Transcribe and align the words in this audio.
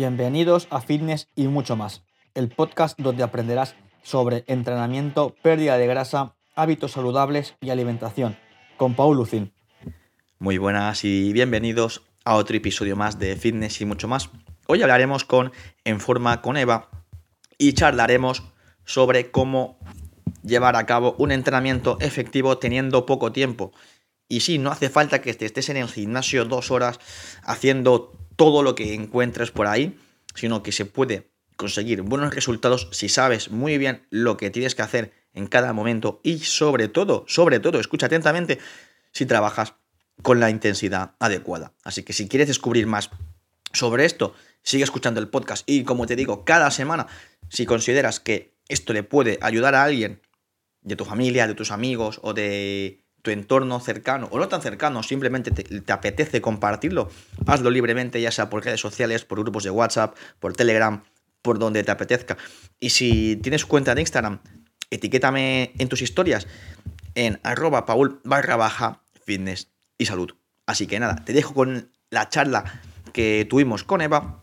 Bienvenidos 0.00 0.66
a 0.70 0.80
Fitness 0.80 1.28
y 1.36 1.46
mucho 1.48 1.76
más, 1.76 2.04
el 2.32 2.48
podcast 2.48 2.98
donde 2.98 3.22
aprenderás 3.22 3.74
sobre 4.02 4.44
entrenamiento, 4.46 5.36
pérdida 5.42 5.76
de 5.76 5.86
grasa, 5.86 6.36
hábitos 6.56 6.92
saludables 6.92 7.54
y 7.60 7.68
alimentación, 7.68 8.38
con 8.78 8.94
Paul 8.94 9.18
Lucin. 9.18 9.52
Muy 10.38 10.56
buenas 10.56 11.04
y 11.04 11.34
bienvenidos 11.34 12.00
a 12.24 12.36
otro 12.36 12.56
episodio 12.56 12.96
más 12.96 13.18
de 13.18 13.36
Fitness 13.36 13.78
y 13.82 13.84
mucho 13.84 14.08
más. 14.08 14.30
Hoy 14.66 14.80
hablaremos 14.80 15.24
con 15.24 15.52
En 15.84 16.00
Forma 16.00 16.40
con 16.40 16.56
Eva 16.56 16.88
y 17.58 17.74
charlaremos 17.74 18.42
sobre 18.86 19.30
cómo 19.30 19.78
llevar 20.42 20.76
a 20.76 20.86
cabo 20.86 21.14
un 21.18 21.30
entrenamiento 21.30 21.98
efectivo 22.00 22.56
teniendo 22.56 23.04
poco 23.04 23.32
tiempo. 23.32 23.70
Y 24.28 24.40
sí, 24.40 24.56
no 24.56 24.70
hace 24.70 24.88
falta 24.88 25.20
que 25.20 25.34
te 25.34 25.44
estés 25.44 25.68
en 25.68 25.76
el 25.76 25.88
gimnasio 25.88 26.46
dos 26.46 26.70
horas 26.70 27.00
haciendo 27.44 28.19
todo 28.40 28.62
lo 28.62 28.74
que 28.74 28.94
encuentres 28.94 29.50
por 29.50 29.66
ahí, 29.66 29.98
sino 30.34 30.62
que 30.62 30.72
se 30.72 30.86
puede 30.86 31.30
conseguir 31.56 32.00
buenos 32.00 32.34
resultados 32.34 32.88
si 32.90 33.10
sabes 33.10 33.50
muy 33.50 33.76
bien 33.76 34.06
lo 34.08 34.38
que 34.38 34.48
tienes 34.48 34.74
que 34.74 34.80
hacer 34.80 35.12
en 35.34 35.46
cada 35.46 35.74
momento 35.74 36.22
y 36.24 36.38
sobre 36.38 36.88
todo, 36.88 37.26
sobre 37.28 37.60
todo, 37.60 37.78
escucha 37.78 38.06
atentamente, 38.06 38.58
si 39.12 39.26
trabajas 39.26 39.74
con 40.22 40.40
la 40.40 40.48
intensidad 40.48 41.16
adecuada. 41.18 41.74
Así 41.84 42.02
que 42.02 42.14
si 42.14 42.28
quieres 42.28 42.48
descubrir 42.48 42.86
más 42.86 43.10
sobre 43.74 44.06
esto, 44.06 44.32
sigue 44.62 44.84
escuchando 44.84 45.20
el 45.20 45.28
podcast 45.28 45.68
y 45.68 45.84
como 45.84 46.06
te 46.06 46.16
digo, 46.16 46.46
cada 46.46 46.70
semana, 46.70 47.08
si 47.50 47.66
consideras 47.66 48.20
que 48.20 48.54
esto 48.68 48.94
le 48.94 49.02
puede 49.02 49.38
ayudar 49.42 49.74
a 49.74 49.84
alguien 49.84 50.22
de 50.80 50.96
tu 50.96 51.04
familia, 51.04 51.46
de 51.46 51.54
tus 51.54 51.70
amigos 51.70 52.20
o 52.22 52.32
de 52.32 53.04
tu 53.22 53.30
entorno 53.30 53.80
cercano 53.80 54.28
o 54.30 54.38
no 54.38 54.48
tan 54.48 54.62
cercano, 54.62 55.02
simplemente 55.02 55.50
te, 55.50 55.92
apetece 55.92 56.40
compartirlo, 56.40 57.10
hazlo 57.46 57.70
libremente, 57.70 58.20
ya 58.20 58.30
sea 58.30 58.50
por 58.50 58.64
redes 58.64 58.80
sociales, 58.80 59.24
por 59.24 59.40
grupos 59.40 59.64
de 59.64 59.70
WhatsApp, 59.70 60.16
por 60.38 60.54
Telegram, 60.54 61.02
por 61.42 61.58
donde 61.58 61.82
te 61.84 61.90
apetezca. 61.90 62.36
Y 62.78 62.90
si 62.90 63.36
tienes 63.36 63.66
cuenta 63.66 63.94
de 63.94 64.00
Instagram, 64.00 64.40
etiquétame 64.90 65.72
en 65.78 65.88
tus 65.88 66.02
historias 66.02 66.46
en 67.14 67.40
arroba 67.42 67.86
paul 67.86 68.20
barra 68.24 68.56
baja 68.56 69.02
fitness 69.24 69.68
y 69.98 70.06
salud. 70.06 70.34
Así 70.66 70.86
que 70.86 71.00
nada, 71.00 71.24
te 71.24 71.32
dejo 71.32 71.54
con 71.54 71.90
la 72.10 72.28
charla 72.28 72.80
que 73.12 73.46
tuvimos 73.48 73.84
con 73.84 74.00
Eva 74.00 74.40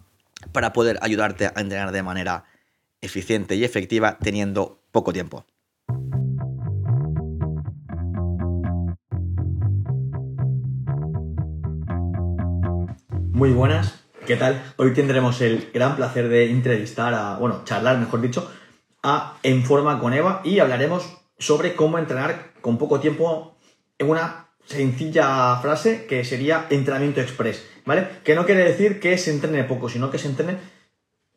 para 0.51 0.73
poder 0.73 0.99
ayudarte 1.01 1.47
a 1.47 1.53
entrenar 1.55 1.91
de 1.91 2.03
manera 2.03 2.45
eficiente 3.01 3.55
y 3.55 3.63
efectiva 3.63 4.17
teniendo 4.19 4.83
poco 4.91 5.13
tiempo. 5.13 5.45
Muy 13.37 13.51
buenas, 13.51 14.03
¿qué 14.25 14.35
tal? 14.35 14.73
Hoy 14.77 14.95
tendremos 14.95 15.41
el 15.41 15.69
gran 15.71 15.95
placer 15.95 16.27
de 16.27 16.49
entrevistar 16.49 17.13
a, 17.13 17.37
bueno, 17.37 17.61
charlar, 17.65 17.99
mejor 17.99 18.19
dicho, 18.19 18.51
a 19.03 19.37
En 19.43 19.63
Forma 19.63 19.99
con 19.99 20.11
Eva 20.13 20.41
y 20.43 20.57
hablaremos 20.57 21.19
sobre 21.37 21.75
cómo 21.75 21.99
entrenar 21.99 22.53
con 22.61 22.79
poco 22.79 22.99
tiempo 22.99 23.55
en 23.99 24.09
una 24.09 24.47
sencilla 24.65 25.55
frase 25.57 26.07
que 26.07 26.25
sería 26.25 26.65
entrenamiento 26.71 27.21
express, 27.21 27.63
¿vale? 27.85 28.07
Que 28.23 28.33
no 28.33 28.43
quiere 28.43 28.63
decir 28.63 28.99
que 28.99 29.19
se 29.19 29.29
entrene 29.29 29.65
poco, 29.65 29.87
sino 29.87 30.09
que 30.09 30.17
se 30.17 30.29
entrene 30.29 30.57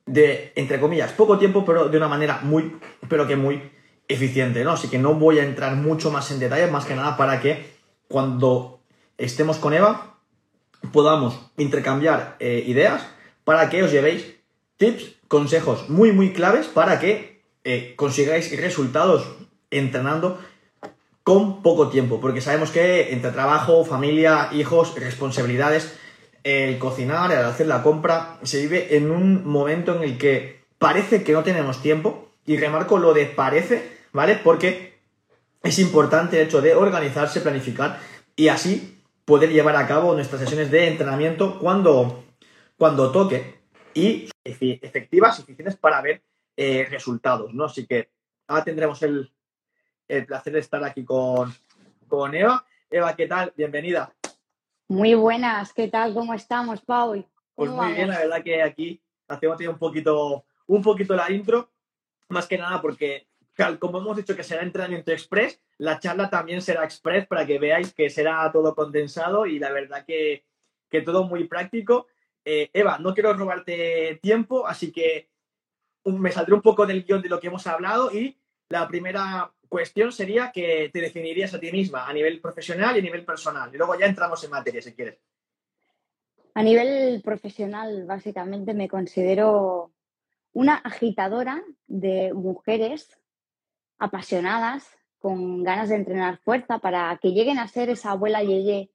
de, 0.07 0.55
entre 0.57 0.81
comillas, 0.81 1.13
poco 1.13 1.37
tiempo, 1.39 1.67
pero 1.67 1.91
de 1.91 1.99
una 1.99 2.09
manera 2.09 2.41
muy, 2.43 2.79
pero 3.11 3.27
que 3.27 3.37
muy 3.37 3.61
eficiente, 4.09 4.65
¿no? 4.65 4.71
Así 4.71 4.89
que 4.89 4.99
no 4.99 5.13
voy 5.17 5.39
a 5.39 5.45
entrar 5.45 5.77
mucho 5.77 6.11
más 6.11 6.31
en 6.31 6.39
detalle, 6.39 6.67
más 6.69 6.87
que 6.87 6.97
nada 6.97 7.19
para 7.19 7.43
que 7.43 7.75
cuando 8.09 8.81
estemos 9.19 9.59
con 9.59 9.75
Eva 9.75 10.11
podamos 10.93 11.39
intercambiar 11.57 12.37
eh, 12.41 12.65
ideas 12.67 13.07
para 13.45 13.69
que 13.71 13.83
os 13.83 13.93
llevéis 13.93 14.37
tips, 14.77 15.17
consejos 15.29 15.89
muy, 15.89 16.13
muy 16.13 16.33
claves 16.33 16.67
para 16.67 16.99
que 17.01 17.43
eh, 17.65 17.95
consigáis 17.97 18.59
resultados 18.61 19.29
entrenando 19.71 20.39
con 21.23 21.63
poco 21.63 21.89
tiempo, 21.89 22.21
porque 22.21 22.41
sabemos 22.41 22.71
que 22.71 23.13
entre 23.13 23.31
trabajo, 23.31 23.85
familia, 23.85 24.49
hijos, 24.53 24.95
responsabilidades, 24.99 25.95
el 26.43 26.79
cocinar, 26.79 27.31
el 27.31 27.45
hacer 27.45 27.67
la 27.67 27.83
compra, 27.83 28.39
se 28.43 28.61
vive 28.63 28.97
en 28.97 29.11
un 29.11 29.47
momento 29.47 29.95
en 29.95 30.03
el 30.03 30.19
que 30.19 30.63
parece 30.79 31.23
que 31.23 31.35
no 31.35 31.45
tenemos 31.45 31.83
tiempo, 31.83 32.31
y 32.47 32.57
remarco 32.57 32.99
lo 32.99 33.13
de 33.15 33.27
parece, 33.27 33.99
¿vale? 34.13 34.41
Porque 34.43 34.99
es 35.63 35.79
importante 35.79 36.41
el 36.41 36.49
hecho 36.49 36.61
de 36.61 36.75
organizarse, 36.75 37.41
planificar 37.41 38.01
y 38.35 38.49
así 38.49 39.00
poder 39.25 39.51
llevar 39.51 39.77
a 39.77 39.87
cabo 39.87 40.15
nuestras 40.15 40.41
sesiones 40.41 40.71
de 40.71 40.89
entrenamiento 40.89 41.59
cuando, 41.59 42.25
cuando 42.77 43.13
toque 43.13 43.61
y 43.95 44.29
efectivas 44.45 45.39
y 45.39 45.43
eficientes 45.43 45.77
para 45.77 46.01
ver 46.01 46.23
eh, 46.57 46.87
resultados, 46.91 47.53
¿no? 47.55 47.65
Así 47.65 47.87
que 47.87 48.11
ahora 48.47 48.65
tendremos 48.65 49.03
el, 49.03 49.33
placer 50.27 50.53
de 50.53 50.59
estar 50.59 50.83
aquí 50.85 51.05
con, 51.05 51.55
con 52.09 52.35
Eva. 52.35 52.65
Eva, 52.91 53.15
¿qué 53.15 53.27
tal? 53.27 53.53
Bienvenida. 53.57 54.13
Muy 54.89 55.15
buenas, 55.15 55.73
¿qué 55.73 55.87
tal? 55.87 56.13
¿Cómo 56.13 56.35
estamos, 56.35 56.81
Pau? 56.81 57.25
Pues 57.55 57.71
muy 57.71 57.93
bien, 57.93 58.09
la 58.09 58.19
verdad 58.19 58.43
que 58.43 58.63
aquí 58.63 59.01
hacemos 59.29 59.61
un 59.61 59.79
poquito, 59.79 60.45
un 60.67 60.83
poquito 60.83 61.15
la 61.15 61.31
intro, 61.31 61.71
más 62.29 62.49
que 62.49 62.59
nada 62.59 62.83
porque 62.83 63.29
como 63.79 63.99
hemos 63.99 64.17
dicho 64.17 64.37
que 64.37 64.43
será 64.43 64.63
entrenamiento 64.63 65.13
express, 65.13 65.61
la 65.79 65.99
charla 65.99 66.31
también 66.31 66.63
será 66.63 66.85
express 66.85 67.27
para 67.27 67.47
que 67.47 67.59
veáis 67.59 67.93
que 67.93 68.11
será 68.11 68.51
todo 68.53 68.75
condensado 68.75 69.47
y 69.47 69.59
la 69.59 69.73
verdad 69.73 70.05
que, 70.07 70.45
todo 71.05 71.25
muy 71.25 71.45
práctico. 71.45 72.07
Eh, 72.45 72.71
Eva, 72.73 72.99
no 72.99 73.15
quiero 73.15 73.33
robarte 73.35 74.19
tiempo, 74.23 74.67
así 74.67 74.91
que 74.93 75.29
me 76.05 76.33
saldré 76.33 76.55
un 76.55 76.63
poco 76.63 76.87
del 76.87 77.05
guion 77.05 77.23
de 77.23 77.29
lo 77.29 77.39
que 77.39 77.49
hemos 77.49 77.67
hablado 77.67 78.11
y 78.13 78.39
la 78.69 78.89
primera 78.89 79.53
cuestión 79.69 80.11
sería 80.11 80.51
que 80.53 80.91
te 80.93 81.01
definirías 81.01 81.55
a 81.55 81.61
ti 81.61 81.71
misma 81.71 82.07
a 82.07 82.13
nivel 82.13 82.41
profesional 82.41 82.97
y 82.97 83.01
a 83.01 83.03
nivel 83.03 83.25
personal. 83.25 83.71
Y 83.73 83.79
luego 83.79 83.99
ya 83.99 84.07
entramos 84.07 84.43
en 84.45 84.51
materia, 84.51 84.83
si 84.83 84.93
quieres. 84.93 85.19
A 86.55 86.63
nivel 86.63 87.21
profesional, 87.23 88.05
básicamente 88.07 88.75
me 88.75 88.89
considero 88.89 89.93
una 90.53 90.77
agitadora 90.77 91.63
de 91.87 92.33
mujeres 92.33 93.21
apasionadas, 94.01 94.89
con 95.21 95.63
ganas 95.63 95.91
de 95.91 95.97
entrenar 95.97 96.39
fuerza 96.39 96.79
para 96.79 97.17
que 97.23 97.33
lleguen 97.33 97.59
a 97.59 97.69
ser 97.69 97.91
esa 97.91 98.13
abuela 98.13 98.43
Yeye 98.43 98.91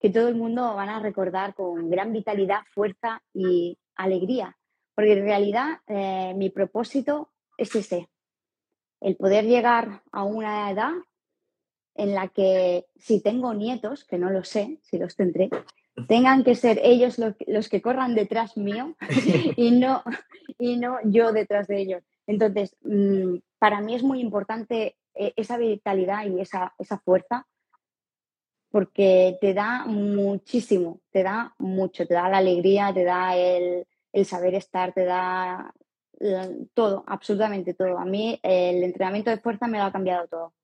que 0.00 0.10
todo 0.10 0.28
el 0.28 0.36
mundo 0.36 0.74
van 0.74 0.88
a 0.88 1.00
recordar 1.00 1.54
con 1.54 1.90
gran 1.90 2.12
vitalidad, 2.12 2.60
fuerza 2.72 3.22
y 3.32 3.78
alegría. 3.96 4.56
Porque 4.94 5.14
en 5.14 5.24
realidad 5.24 5.80
eh, 5.86 6.34
mi 6.36 6.50
propósito 6.50 7.32
es 7.56 7.74
ese, 7.74 8.08
el 9.00 9.16
poder 9.16 9.46
llegar 9.46 10.02
a 10.12 10.22
una 10.22 10.70
edad 10.70 10.92
en 11.94 12.14
la 12.14 12.28
que 12.28 12.86
si 12.96 13.20
tengo 13.20 13.54
nietos, 13.54 14.04
que 14.04 14.18
no 14.18 14.30
lo 14.30 14.44
sé, 14.44 14.78
si 14.82 14.98
los 14.98 15.16
tendré, 15.16 15.50
tengan 16.08 16.44
que 16.44 16.54
ser 16.54 16.80
ellos 16.82 17.18
los, 17.18 17.68
que 17.68 17.82
corran 17.82 18.14
detrás 18.14 18.56
mío 18.56 18.96
y 19.56 19.70
no, 19.72 20.02
y 20.58 20.76
no 20.76 20.98
yo 21.04 21.32
detrás 21.32 21.66
de 21.66 21.80
ellos. 21.80 22.02
Entonces, 22.26 22.76
mm, 22.82 23.36
para 23.58 23.80
mí 23.80 23.94
es 23.94 24.02
muy 24.02 24.20
importante 24.20 24.96
eh, 25.14 25.32
esa 25.36 25.56
vitalidad 25.58 26.26
y 26.26 26.40
esa, 26.40 26.74
fuerza 27.04 27.46
porque 28.70 29.38
te 29.40 29.54
da 29.54 29.84
muchísimo, 29.86 31.00
te 31.12 31.22
da 31.22 31.54
mucho, 31.58 32.06
te 32.06 32.14
da 32.14 32.28
la 32.28 32.38
alegría, 32.38 32.92
te 32.92 33.04
da 33.04 33.36
el, 33.36 33.86
saber 34.24 34.54
estar, 34.56 34.92
te 34.92 35.04
da 35.04 35.72
todo, 36.74 37.04
absolutamente 37.06 37.74
todo. 37.74 37.98
A 37.98 38.04
mí 38.04 38.40
el 38.42 38.82
entrenamiento 38.82 39.30
de 39.30 39.38
fuerza 39.38 39.68
me 39.68 39.78
lo 39.78 39.84
ha 39.84 39.92
cambiado 39.92 40.26
todo. 40.26 40.54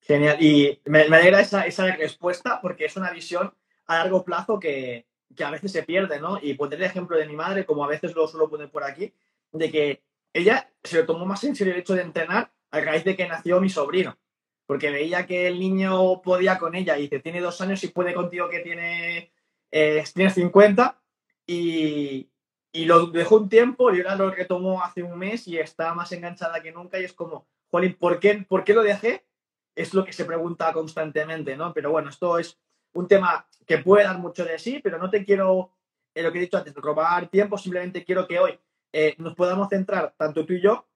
Genial, 0.00 0.42
y 0.42 0.80
me, 0.86 1.02
alegra 1.02 1.40
esa, 1.40 1.96
respuesta 1.96 2.60
porque 2.62 2.86
es 2.86 2.96
una 2.96 3.10
visión 3.10 3.52
a 3.86 3.98
largo 3.98 4.24
plazo 4.24 4.58
que, 4.58 5.06
que, 5.36 5.44
a 5.44 5.50
veces 5.50 5.70
se 5.70 5.82
pierde, 5.82 6.18
¿no? 6.18 6.38
Y 6.40 6.54
poner 6.54 6.78
el 6.78 6.86
ejemplo 6.86 7.18
de 7.18 7.26
mi 7.26 7.36
madre, 7.36 7.66
como 7.66 7.84
a 7.84 7.88
veces 7.88 8.14
lo 8.14 8.26
suelo 8.26 8.48
poner 8.48 8.70
por 8.70 8.84
aquí, 8.84 9.12
de 9.52 9.70
que 9.70 10.02
ella 10.32 10.70
se 10.82 10.98
lo 10.98 11.06
tomó 11.06 11.26
más 11.26 11.42
en 11.44 11.54
serio 11.54 11.74
el 11.74 11.80
hecho 11.80 11.94
de 11.94 12.02
entrenar 12.02 12.52
a 12.70 12.80
raíz 12.80 13.04
de 13.04 13.16
que 13.16 13.28
nació 13.28 13.60
mi 13.60 13.68
sobrino. 13.68 14.18
Porque 14.66 14.90
veía 14.90 15.26
que 15.26 15.48
el 15.48 15.58
niño 15.58 16.22
podía 16.22 16.58
con 16.58 16.74
ella 16.74 16.96
y 16.96 17.02
dice, 17.02 17.20
tiene 17.20 17.40
dos 17.40 17.60
años 17.60 17.82
y 17.84 17.88
puede 17.88 18.14
contigo 18.14 18.48
que 18.48 18.60
tiene, 18.60 19.32
eh, 19.70 20.04
tiene 20.14 20.30
50 20.30 21.00
y, 21.46 22.30
y 22.72 22.84
lo 22.86 23.08
dejó 23.08 23.36
un 23.36 23.48
tiempo 23.48 23.92
y 23.92 23.98
ahora 23.98 24.16
lo 24.16 24.30
retomó 24.30 24.82
hace 24.82 25.02
un 25.02 25.18
mes 25.18 25.46
y 25.46 25.58
está 25.58 25.94
más 25.94 26.10
enganchada 26.12 26.62
que 26.62 26.72
nunca 26.72 26.98
y 26.98 27.04
es 27.04 27.12
como, 27.12 27.46
Jolín, 27.70 27.94
¿por 27.94 28.18
qué, 28.18 28.46
¿por 28.48 28.64
qué 28.64 28.72
lo 28.72 28.82
dejé? 28.82 29.26
Es 29.74 29.92
lo 29.92 30.04
que 30.04 30.12
se 30.12 30.24
pregunta 30.24 30.72
constantemente, 30.72 31.56
¿no? 31.56 31.72
Pero 31.74 31.90
bueno, 31.90 32.08
esto 32.08 32.38
es 32.38 32.58
un 32.94 33.08
tema 33.08 33.46
que 33.66 33.78
puede 33.78 34.04
dar 34.04 34.18
mucho 34.18 34.44
de 34.44 34.58
sí, 34.58 34.80
pero 34.82 34.98
no 34.98 35.10
te 35.10 35.24
quiero, 35.24 35.72
en 36.14 36.24
lo 36.24 36.32
que 36.32 36.38
he 36.38 36.42
dicho 36.42 36.56
antes, 36.56 36.74
robar 36.74 37.28
tiempo, 37.28 37.58
simplemente 37.58 38.04
quiero 38.04 38.26
que 38.26 38.38
hoy 38.38 38.58
eh, 38.92 39.14
nos 39.18 39.34
podamos 39.34 39.68
centrar, 39.68 40.14
tanto 40.16 40.44
tú 40.44 40.54
y 40.54 40.62
yo, 40.62 40.86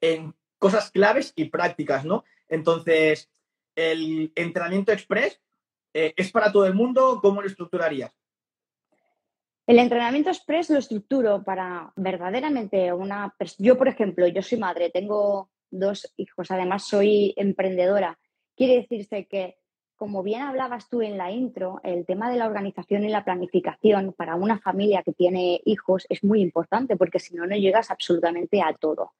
en 0.00 0.34
cosas 0.58 0.90
claves 0.90 1.32
y 1.36 1.46
prácticas, 1.46 2.04
¿no? 2.04 2.24
Entonces, 2.48 3.30
el 3.74 4.32
entrenamiento 4.34 4.92
express 4.92 5.40
eh, 5.94 6.12
es 6.16 6.30
para 6.30 6.52
todo 6.52 6.66
el 6.66 6.74
mundo, 6.74 7.20
¿cómo 7.22 7.40
lo 7.40 7.48
estructurarías? 7.48 8.12
El 9.66 9.78
entrenamiento 9.78 10.30
express 10.30 10.68
lo 10.70 10.78
estructuro 10.78 11.44
para 11.44 11.92
verdaderamente 11.94 12.92
una... 12.92 13.34
Yo, 13.58 13.78
por 13.78 13.86
ejemplo, 13.86 14.26
yo 14.26 14.42
soy 14.42 14.58
madre, 14.58 14.90
tengo 14.90 15.50
dos 15.70 16.12
hijos, 16.16 16.50
además 16.50 16.88
soy 16.88 17.32
emprendedora. 17.36 18.18
Quiere 18.56 18.78
decirse 18.78 19.26
que, 19.26 19.59
como 20.00 20.22
bien 20.22 20.40
hablabas 20.40 20.88
tú 20.88 21.02
en 21.02 21.18
la 21.18 21.30
intro, 21.30 21.78
el 21.84 22.06
tema 22.06 22.30
de 22.30 22.38
la 22.38 22.46
organización 22.46 23.04
y 23.04 23.10
la 23.10 23.22
planificación 23.22 24.14
para 24.14 24.34
una 24.34 24.58
familia 24.58 25.02
que 25.02 25.12
tiene 25.12 25.60
hijos 25.66 26.06
es 26.08 26.24
muy 26.24 26.40
importante 26.40 26.96
porque 26.96 27.18
si 27.18 27.34
no, 27.34 27.46
no 27.46 27.54
llegas 27.54 27.90
absolutamente 27.90 28.62
a 28.62 28.72
todo. 28.72 29.12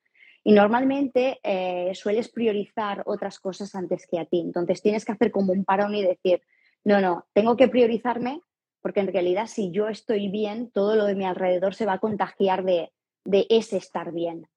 Y 0.43 0.53
normalmente 0.53 1.39
eh, 1.43 1.95
sueles 1.95 2.31
priorizar 2.31 3.03
otras 3.05 3.41
cosas 3.41 3.75
antes 3.75 4.07
que 4.07 4.19
a 4.19 4.25
ti. 4.25 4.41
Entonces 4.41 4.81
tienes 4.81 5.05
que 5.05 5.13
hacer 5.13 5.31
como 5.31 5.53
un 5.53 5.67
parón 5.67 5.95
y 5.95 6.03
decir, 6.03 6.41
no, 6.83 7.03
no, 7.03 7.27
tengo 7.35 7.59
que 7.59 7.69
priorizarme 7.69 8.41
porque 8.81 9.01
en 9.01 9.13
realidad 9.13 9.49
si 9.49 9.71
yo 9.73 9.87
estoy 9.89 10.29
bien, 10.29 10.71
todo 10.71 10.97
lo 10.97 11.05
de 11.05 11.15
mi 11.15 11.27
alrededor 11.27 11.75
se 11.75 11.85
va 11.85 11.93
a 11.93 12.01
contagiar 12.01 12.65
de, 12.65 12.91
de 13.27 13.47
ese 13.51 13.77
estar 13.77 14.13
bien. 14.13 14.49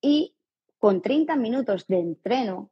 Y 0.00 0.34
con 0.78 1.02
30 1.02 1.36
minutos 1.36 1.86
de 1.86 1.98
entreno, 1.98 2.70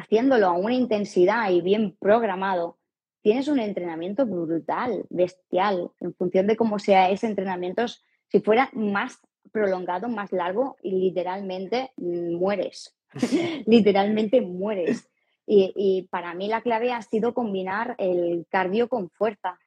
haciéndolo 0.00 0.46
a 0.46 0.52
una 0.52 0.74
intensidad 0.74 1.50
y 1.50 1.60
bien 1.60 1.96
programado, 1.98 2.78
tienes 3.22 3.48
un 3.48 3.58
entrenamiento 3.58 4.26
brutal, 4.26 5.04
bestial, 5.10 5.90
en 6.00 6.14
función 6.14 6.46
de 6.46 6.56
cómo 6.56 6.78
sea 6.78 7.10
ese 7.10 7.26
entrenamiento. 7.26 7.84
Si 8.28 8.40
fuera 8.40 8.70
más 8.72 9.20
prolongado, 9.52 10.08
más 10.08 10.32
largo, 10.32 10.76
y 10.82 10.92
literalmente 10.92 11.92
mueres. 11.96 12.96
literalmente 13.66 14.40
mueres. 14.40 15.08
Y, 15.52 16.06
para 16.12 16.32
mí 16.32 16.46
la 16.46 16.60
clave 16.60 16.92
ha 16.92 17.02
sido 17.02 17.34
combinar 17.34 17.96
el 17.98 18.46
cardio 18.48 18.88
con 18.88 19.10
fuerza. 19.10 19.58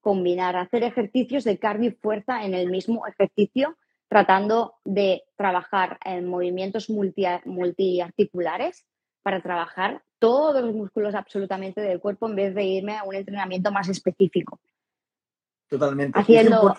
Combinar, 0.00 0.56
hacer 0.56 0.84
ejercicios 0.84 1.44
de 1.44 1.58
cardio 1.58 1.90
y 1.90 1.92
fuerza 1.92 2.44
en 2.44 2.54
el 2.54 2.70
mismo 2.70 3.06
ejercicio 3.06 3.76
tratando 4.08 4.74
de 4.84 5.24
trabajar 5.36 5.98
en 6.04 6.28
movimientos 6.28 6.88
multi, 6.88 7.26
multiarticulares 7.44 8.86
para 9.24 9.42
trabajar 9.42 10.04
todos 10.20 10.62
los 10.62 10.72
músculos 10.72 11.14
absolutamente 11.14 11.80
del 11.80 11.98
cuerpo 11.98 12.28
en 12.28 12.36
vez 12.36 12.54
de 12.54 12.62
irme 12.62 12.96
a 12.96 13.02
un 13.02 13.16
entrenamiento 13.16 13.72
más 13.72 13.88
específico. 13.88 14.60
Totalmente. 15.68 16.16
Haciendo, 16.16 16.76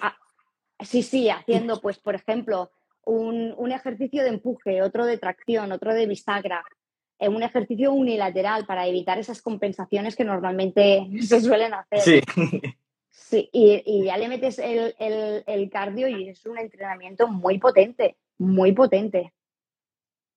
sí, 0.80 1.04
sí, 1.04 1.30
haciendo, 1.30 1.82
pues, 1.82 2.00
por 2.00 2.16
ejemplo, 2.16 2.72
un, 3.04 3.54
un, 3.58 3.72
ejercicio 3.74 4.24
de 4.24 4.30
empuje, 4.30 4.82
otro 4.82 5.06
de 5.06 5.18
tracción, 5.18 5.74
otro 5.74 5.94
de 5.94 6.06
bisagra, 6.06 6.64
eh, 7.20 7.28
un 7.28 7.44
ejercicio 7.44 7.92
unilateral 7.92 8.66
para 8.66 8.88
evitar 8.88 9.18
esas 9.18 9.42
compensaciones 9.42 10.16
que 10.16 10.24
normalmente 10.24 11.10
se 11.22 11.42
suelen 11.42 11.74
hacer. 11.74 12.00
Sí. 12.00 12.22
Sí, 13.18 13.50
y, 13.52 14.04
ya 14.04 14.18
le 14.18 14.28
metes 14.28 14.60
el, 14.60 15.70
cardio 15.72 16.08
y 16.08 16.30
es 16.30 16.46
un 16.46 16.60
entrenamiento 16.60 17.28
muy 17.28 17.58
potente, 17.58 18.18
muy 18.38 18.74
potente. 18.74 19.34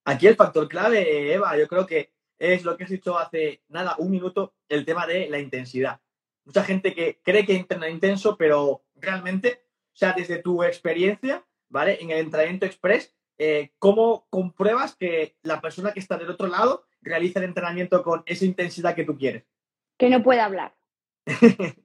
Aquí 0.09 0.27
el 0.27 0.37
factor 0.37 0.67
clave, 0.69 1.35
Eva, 1.35 1.55
yo 1.59 1.69
creo 1.69 1.87
que 1.87 2.15
es 2.39 2.65
lo 2.65 2.79
que 2.79 2.85
has 2.85 2.91
dicho 2.91 3.19
hace 3.19 3.61
nada, 3.69 3.95
un 3.99 4.11
minuto, 4.11 4.55
el 4.67 4.87
tema 4.87 5.07
de 5.07 5.29
la 5.29 5.39
intensidad. 5.39 6.01
Mucha 6.47 6.65
gente 6.65 6.95
que 6.95 7.21
cree 7.23 7.45
que 7.45 7.55
entrena 7.55 7.91
intenso, 7.91 8.39
pero 8.39 8.87
realmente, 8.95 9.67
o 9.93 9.97
sea, 9.97 10.15
desde 10.15 10.39
tu 10.39 10.63
experiencia, 10.63 11.45
¿vale? 11.69 11.99
En 12.01 12.11
el 12.11 12.21
entrenamiento 12.21 12.65
express, 12.65 13.15
eh, 13.37 13.73
¿cómo 13.79 14.27
compruebas 14.31 14.97
que 14.97 15.37
la 15.43 15.61
persona 15.61 15.93
que 15.93 16.01
está 16.01 16.17
del 16.17 16.31
otro 16.31 16.47
lado 16.47 16.87
realiza 17.03 17.41
el 17.41 17.45
entrenamiento 17.45 18.03
con 18.03 18.23
esa 18.25 18.47
intensidad 18.47 18.95
que 18.95 19.05
tú 19.05 19.19
quieres? 19.19 19.45
Que 19.99 20.09
no 20.09 20.23
puede 20.23 20.41
hablar. 20.41 20.75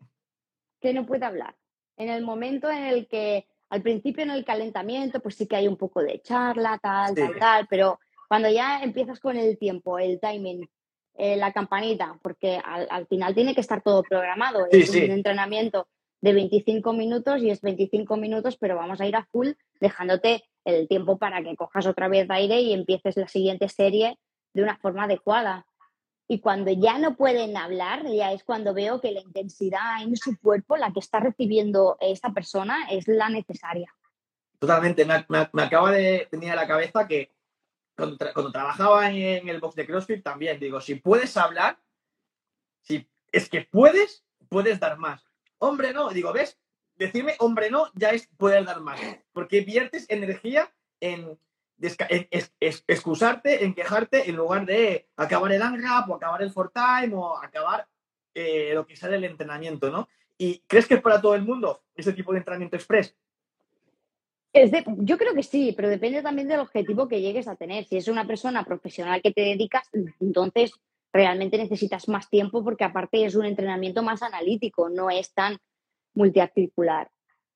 que 0.79 0.93
no 0.93 1.05
puede 1.05 1.25
hablar. 1.25 1.57
En 1.97 2.07
el 2.07 2.23
momento 2.23 2.71
en 2.71 2.85
el 2.85 3.09
que, 3.09 3.47
al 3.69 3.81
principio 3.81 4.23
en 4.23 4.31
el 4.31 4.45
calentamiento, 4.45 5.19
pues 5.19 5.35
sí 5.35 5.45
que 5.45 5.57
hay 5.57 5.67
un 5.67 5.75
poco 5.75 6.01
de 6.01 6.21
charla, 6.21 6.79
tal, 6.81 7.15
tal, 7.15 7.37
tal, 7.37 7.67
pero 7.69 7.99
cuando 8.27 8.49
ya 8.49 8.81
empiezas 8.83 9.19
con 9.19 9.37
el 9.37 9.57
tiempo, 9.57 9.99
el 9.99 10.19
timing, 10.19 10.69
eh, 11.15 11.37
la 11.37 11.51
campanita, 11.51 12.17
porque 12.21 12.59
al, 12.63 13.07
final 13.07 13.35
tiene 13.35 13.53
que 13.53 13.61
estar 13.61 13.81
todo 13.81 14.03
programado. 14.03 14.65
es 14.71 14.89
un 14.89 15.11
entrenamiento 15.11 15.87
de 16.21 16.33
25 16.33 16.93
minutos 16.93 17.41
y 17.41 17.49
es 17.49 17.61
25 17.61 18.15
minutos, 18.17 18.57
pero 18.57 18.77
vamos 18.77 19.01
a 19.01 19.05
ir 19.05 19.15
a 19.15 19.25
full 19.25 19.49
dejándote 19.81 20.45
el 20.63 20.87
tiempo 20.87 21.17
para 21.17 21.43
que 21.43 21.55
cojas 21.55 21.85
otra 21.85 22.07
vez 22.07 22.29
aire 22.29 22.61
y 22.61 22.73
empieces 22.73 23.17
la 23.17 23.27
siguiente 23.27 23.67
serie 23.67 24.17
de 24.53 24.63
una 24.63 24.77
forma 24.77 25.03
adecuada. 25.03 25.65
Y 26.27 26.39
cuando 26.39 26.71
ya 26.71 26.97
no 26.97 27.15
pueden 27.15 27.57
hablar, 27.57 28.05
ya 28.07 28.31
es 28.31 28.43
cuando 28.43 28.73
veo 28.73 29.01
que 29.01 29.11
la 29.11 29.19
intensidad 29.19 30.01
en 30.01 30.15
su 30.15 30.39
cuerpo, 30.39 30.77
la 30.77 30.93
que 30.93 30.99
está 30.99 31.19
recibiendo 31.19 31.97
esta 31.99 32.31
persona, 32.31 32.87
es 32.89 33.07
la 33.07 33.29
necesaria. 33.29 33.93
Totalmente. 34.59 35.05
Me, 35.05 35.61
acaba 35.61 35.91
de 35.91 36.27
venir 36.31 36.51
a 36.51 36.55
la 36.55 36.67
cabeza 36.67 37.05
que 37.05 37.31
cuando, 37.95 38.17
trabajaba 38.51 39.09
en, 39.09 39.47
el 39.47 39.59
box 39.59 39.75
de 39.75 39.85
CrossFit 39.85 40.23
también, 40.23 40.59
digo, 40.59 40.81
si 40.81 40.95
puedes 40.95 41.37
hablar, 41.37 41.79
si 42.81 43.07
es 43.31 43.49
que 43.49 43.61
puedes, 43.61 44.25
puedes 44.49 44.79
dar 44.79 44.97
más. 44.97 45.23
Hombre, 45.59 45.93
no, 45.93 46.09
digo, 46.09 46.33
¿ves? 46.33 46.59
Decirme 46.95 47.35
hombre 47.39 47.71
no 47.71 47.91
ya 47.93 48.09
es 48.09 48.27
poder 48.37 48.65
dar 48.65 48.81
más, 48.81 48.99
porque 49.31 49.61
viertes 49.61 50.05
energía 50.09 50.73
en 50.99 51.39
excusarte, 52.87 53.65
en 53.65 53.73
quejarte, 53.73 54.29
en 54.29 54.35
lugar 54.35 54.65
de 54.65 55.09
acabar 55.17 55.51
el 55.51 55.61
ANGAP 55.61 56.09
o 56.09 56.15
acabar 56.15 56.41
el 56.41 56.51
for 56.51 56.71
time 56.71 57.13
o 57.15 57.37
acabar 57.37 57.87
eh, 58.33 58.71
lo 58.73 58.85
que 58.85 58.95
sale 58.95 59.13
del 59.13 59.25
entrenamiento, 59.25 59.91
¿no? 59.91 60.07
¿Y 60.37 60.59
crees 60.67 60.87
que 60.87 60.95
es 60.95 61.01
para 61.01 61.21
todo 61.21 61.35
el 61.35 61.43
mundo 61.43 61.83
ese 61.95 62.13
tipo 62.13 62.31
de 62.31 62.39
entrenamiento 62.39 62.75
express? 62.75 63.15
Es 64.53 64.71
yo 64.97 65.17
creo 65.17 65.33
que 65.33 65.41
sí, 65.41 65.73
pero 65.75 65.89
depende 65.89 66.21
también 66.21 66.47
del 66.47 66.59
objetivo 66.59 67.07
que 67.07 67.21
llegues 67.21 67.47
a 67.47 67.55
tener. 67.55 67.85
Si 67.85 67.97
es 67.97 68.07
una 68.07 68.27
persona 68.27 68.63
profesional 68.63 69.21
que 69.21 69.31
te 69.31 69.41
dedicas, 69.41 69.89
entonces 70.19 70.73
realmente 71.11 71.57
necesitas 71.57 72.07
más 72.07 72.29
tiempo 72.29 72.63
porque 72.63 72.83
aparte 72.83 73.25
es 73.25 73.35
un 73.35 73.45
entrenamiento 73.45 74.03
más 74.03 74.21
analítico, 74.21 74.89
no 74.89 75.09
es 75.09 75.33
tan 75.33 75.57
multiarticular. 76.13 77.09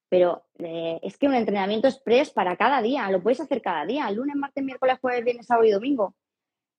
Pero 0.10 0.46
eh, 0.60 1.00
es 1.04 1.18
que 1.18 1.28
un 1.28 1.36
entrenamiento 1.36 1.88
express 1.88 2.32
para 2.32 2.56
cada 2.56 2.82
día, 2.82 3.10
lo 3.12 3.22
puedes 3.22 3.42
hacer 3.42 3.62
cada 3.62 3.86
día, 3.86 4.10
lunes, 4.10 4.36
martes, 4.36 4.64
miércoles, 4.64 4.98
jueves, 5.02 5.24
viernes, 5.24 5.46
sábado 5.46 5.66
y 5.66 5.72
domingo. 5.72 6.16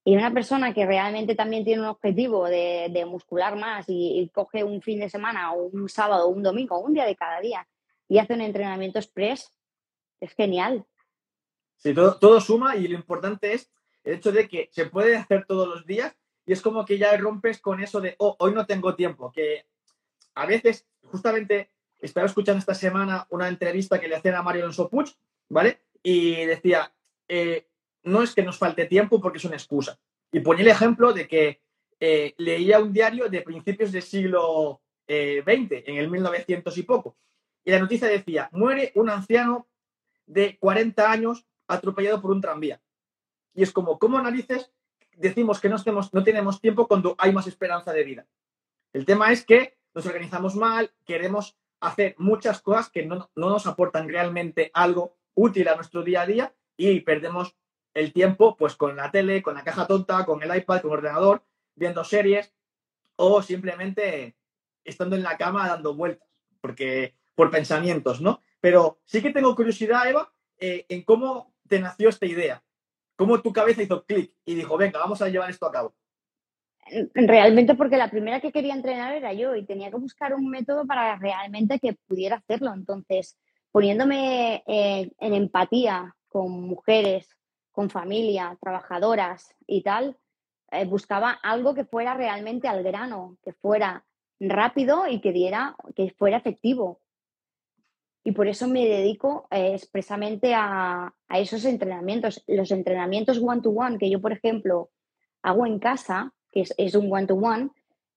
Y 0.05 0.17
una 0.17 0.32
persona 0.32 0.73
que 0.73 0.87
realmente 0.87 1.35
también 1.35 1.65
tiene 1.65 1.82
un 1.82 1.88
objetivo 1.88 2.47
de, 2.47 3.05
muscular 3.06 3.56
más 3.56 3.85
y, 3.88 4.31
coge 4.32 4.65
un 4.65 4.81
fin 4.81 5.01
de 5.01 5.10
semana 5.10 5.53
o 5.53 5.65
un 5.65 5.89
sábado 5.89 6.29
un 6.29 6.43
domingo, 6.43 6.81
un 6.81 6.94
día 6.94 7.05
de 7.05 7.15
cada 7.15 7.41
día, 7.41 7.69
y 8.08 8.19
hace 8.19 8.32
un 8.32 8.41
entrenamiento 8.41 8.98
express, 8.98 9.53
es 10.20 10.34
genial. 10.34 10.87
Sí, 11.77 11.94
todo, 11.94 12.19
todo 12.19 12.41
suma 12.41 12.77
y 12.77 12.89
lo 12.89 12.94
importante 12.94 13.53
es 13.53 13.70
el 14.05 14.15
hecho 14.15 14.32
de 14.32 14.48
que 14.48 14.69
se 14.72 14.87
puede 14.87 15.17
hacer 15.17 15.44
todos 15.46 15.69
los 15.69 15.87
días 15.87 16.17
y 16.46 16.53
es 16.53 16.63
como 16.63 16.84
que 16.84 16.98
ya 16.98 17.17
rompes 17.17 17.60
con 17.60 17.82
eso 17.82 18.01
de, 18.01 18.15
oh, 18.19 18.34
hoy 18.39 18.55
no 18.55 18.67
tengo 18.67 18.94
tiempo, 18.94 19.31
que 19.31 19.67
a 20.34 20.46
veces 20.46 20.87
justamente 21.03 21.70
estaba 22.01 22.27
escuchando 22.27 22.58
esta 22.58 22.75
semana 22.75 23.27
una 23.31 23.48
entrevista 23.48 24.01
que 24.01 24.08
le 24.08 24.17
hacían 24.17 24.34
a 24.34 24.43
Mario 24.43 24.63
Alonso 24.63 24.91
¿vale? 25.48 25.81
Y 26.03 26.46
decía, 26.46 26.93
eh, 27.29 27.69
no 28.05 28.22
es 28.22 28.34
que 28.34 28.43
nos 28.43 28.58
falte 28.58 28.87
tiempo 28.87 29.20
porque 29.20 29.39
es 29.39 29.44
una 29.44 29.56
excusa. 29.56 29.98
Y 30.32 30.41
ponía 30.41 30.63
el 30.63 30.70
ejemplo 30.70 31.13
de 31.13 31.29
que 31.29 31.60
eh, 32.01 32.34
leía 32.39 32.81
un 32.81 32.93
diario 32.93 33.29
de 33.29 33.43
principios 33.43 33.93
del 33.93 34.03
siglo 34.03 34.81
XX, 35.06 35.08
eh, 35.08 35.84
en 35.87 35.96
el 35.96 36.08
1900 36.10 36.77
y 36.79 36.82
poco. 36.82 37.17
Y 37.65 37.70
la 37.70 37.81
noticia 37.81 38.08
decía, 38.08 38.48
muere 38.53 38.93
un 38.94 39.10
anciano 39.10 39.68
de 40.29 40.58
40 40.58 41.11
años 41.11 41.47
atropellado 41.67 42.20
por 42.20 42.31
un 42.31 42.41
tranvía. 42.41 42.81
Y 43.55 43.63
es 43.63 43.73
como, 43.73 43.99
¿cómo 43.99 44.20
narices 44.20 44.70
decimos 45.17 45.61
que 45.61 45.69
no, 45.69 45.77
estemos, 45.77 46.15
no 46.15 46.23
tenemos 46.23 46.61
tiempo 46.61 46.87
cuando 46.87 47.17
hay 47.19 47.32
más 47.32 47.47
esperanza 47.47 47.93
de 47.93 48.05
vida? 48.05 48.27
El 48.93 49.05
tema 49.05 49.32
es 49.32 49.44
que 49.44 49.79
nos 49.94 50.06
organizamos 50.06 50.55
mal, 50.55 50.93
queremos 51.05 51.58
hacer 51.81 52.15
muchas 52.19 52.61
cosas 52.61 52.91
que 52.91 53.05
no, 53.05 53.31
nos 53.35 53.67
aportan 53.67 54.08
realmente 54.08 54.70
algo 54.75 55.17
útil 55.35 55.69
a 55.69 55.77
nuestro 55.77 56.03
día 56.03 56.23
a 56.23 56.27
día 56.27 56.55
y 56.77 57.01
perdemos 57.01 57.56
el 57.94 58.13
tiempo 58.13 58.56
pues 58.56 58.77
con 58.77 58.97
la 58.97 59.11
tele, 59.11 59.43
con 59.43 59.55
la 59.55 59.65
caja 59.65 59.87
tonta, 59.87 60.25
con 60.25 60.43
el 60.43 60.55
iPad, 60.55 60.82
con 60.82 60.91
el 60.93 60.99
ordenador, 60.99 61.43
viendo 61.75 62.05
series 62.05 62.55
o 63.17 63.43
simplemente 63.43 64.37
estando 64.85 65.17
en 65.17 65.23
la 65.23 65.37
cama 65.37 65.69
dando 65.69 65.94
vueltas, 65.94 66.29
porque 66.61 67.15
por 67.35 67.51
pensamientos, 67.51 68.20
¿no? 68.20 68.41
Pero 68.60 69.00
sí 69.05 69.22
que 69.22 69.32
tengo 69.32 69.55
curiosidad, 69.55 70.08
Eva, 70.08 70.32
eh, 70.58 70.86
en 70.88 71.03
cómo 71.03 71.55
te 71.69 71.79
nació 71.81 72.08
esta 72.08 72.27
idea, 72.27 72.62
cómo 73.17 73.41
tu 73.41 73.53
cabeza 73.53 73.82
hizo 73.82 74.05
clic 74.05 74.32
y 74.44 74.55
dijo, 74.55 74.77
venga, 74.77 74.98
vamos 74.98 75.22
a 75.22 75.29
llevar 75.29 75.50
esto 75.50 75.67
a 75.67 75.72
cabo 75.72 75.94
realmente 77.15 77.74
porque 77.74 77.96
la 77.96 78.10
primera 78.10 78.41
que 78.41 78.53
quería 78.53 78.74
entrenar 78.74 79.15
era 79.15 79.32
yo 79.32 79.55
y 79.55 79.65
tenía 79.65 79.91
que 79.91 79.96
buscar 79.96 80.34
un 80.34 80.48
método 80.48 80.86
para 80.86 81.17
realmente 81.17 81.79
que 81.79 81.96
pudiera 82.06 82.36
hacerlo. 82.36 82.72
Entonces, 82.72 83.38
poniéndome 83.70 84.62
eh, 84.67 85.10
en 85.19 85.34
empatía 85.34 86.15
con 86.29 86.50
mujeres, 86.62 87.36
con 87.72 87.91
familia, 87.91 88.56
trabajadoras 88.60 89.55
y 89.67 89.82
tal, 89.82 90.17
eh, 90.70 90.84
buscaba 90.84 91.31
algo 91.31 91.74
que 91.74 91.84
fuera 91.84 92.15
realmente 92.15 92.69
al 92.69 92.82
grano, 92.82 93.36
que 93.43 93.53
fuera 93.53 94.05
rápido 94.41 95.06
y 95.08 95.20
que 95.20 95.32
diera, 95.32 95.77
que 95.94 96.15
fuera 96.17 96.36
efectivo. 96.36 97.00
Y 98.25 98.32
por 98.32 98.48
eso 98.48 98.67
me 98.69 98.87
dedico 98.87 99.46
eh, 99.51 99.75
expresamente 99.75 100.55
a, 100.55 101.13
esos 101.31 101.65
entrenamientos. 101.65 102.43
Los 102.46 102.70
entrenamientos 102.70 103.41
one-to-one 103.43 103.98
que 103.98 104.10
yo, 104.10 104.20
por 104.20 104.32
ejemplo, 104.32 104.91
hago 105.43 105.67
en 105.67 105.79
casa, 105.79 106.32
que 106.51 106.65
es, 106.77 106.94
un 106.94 107.13
one-to-one, 107.13 107.70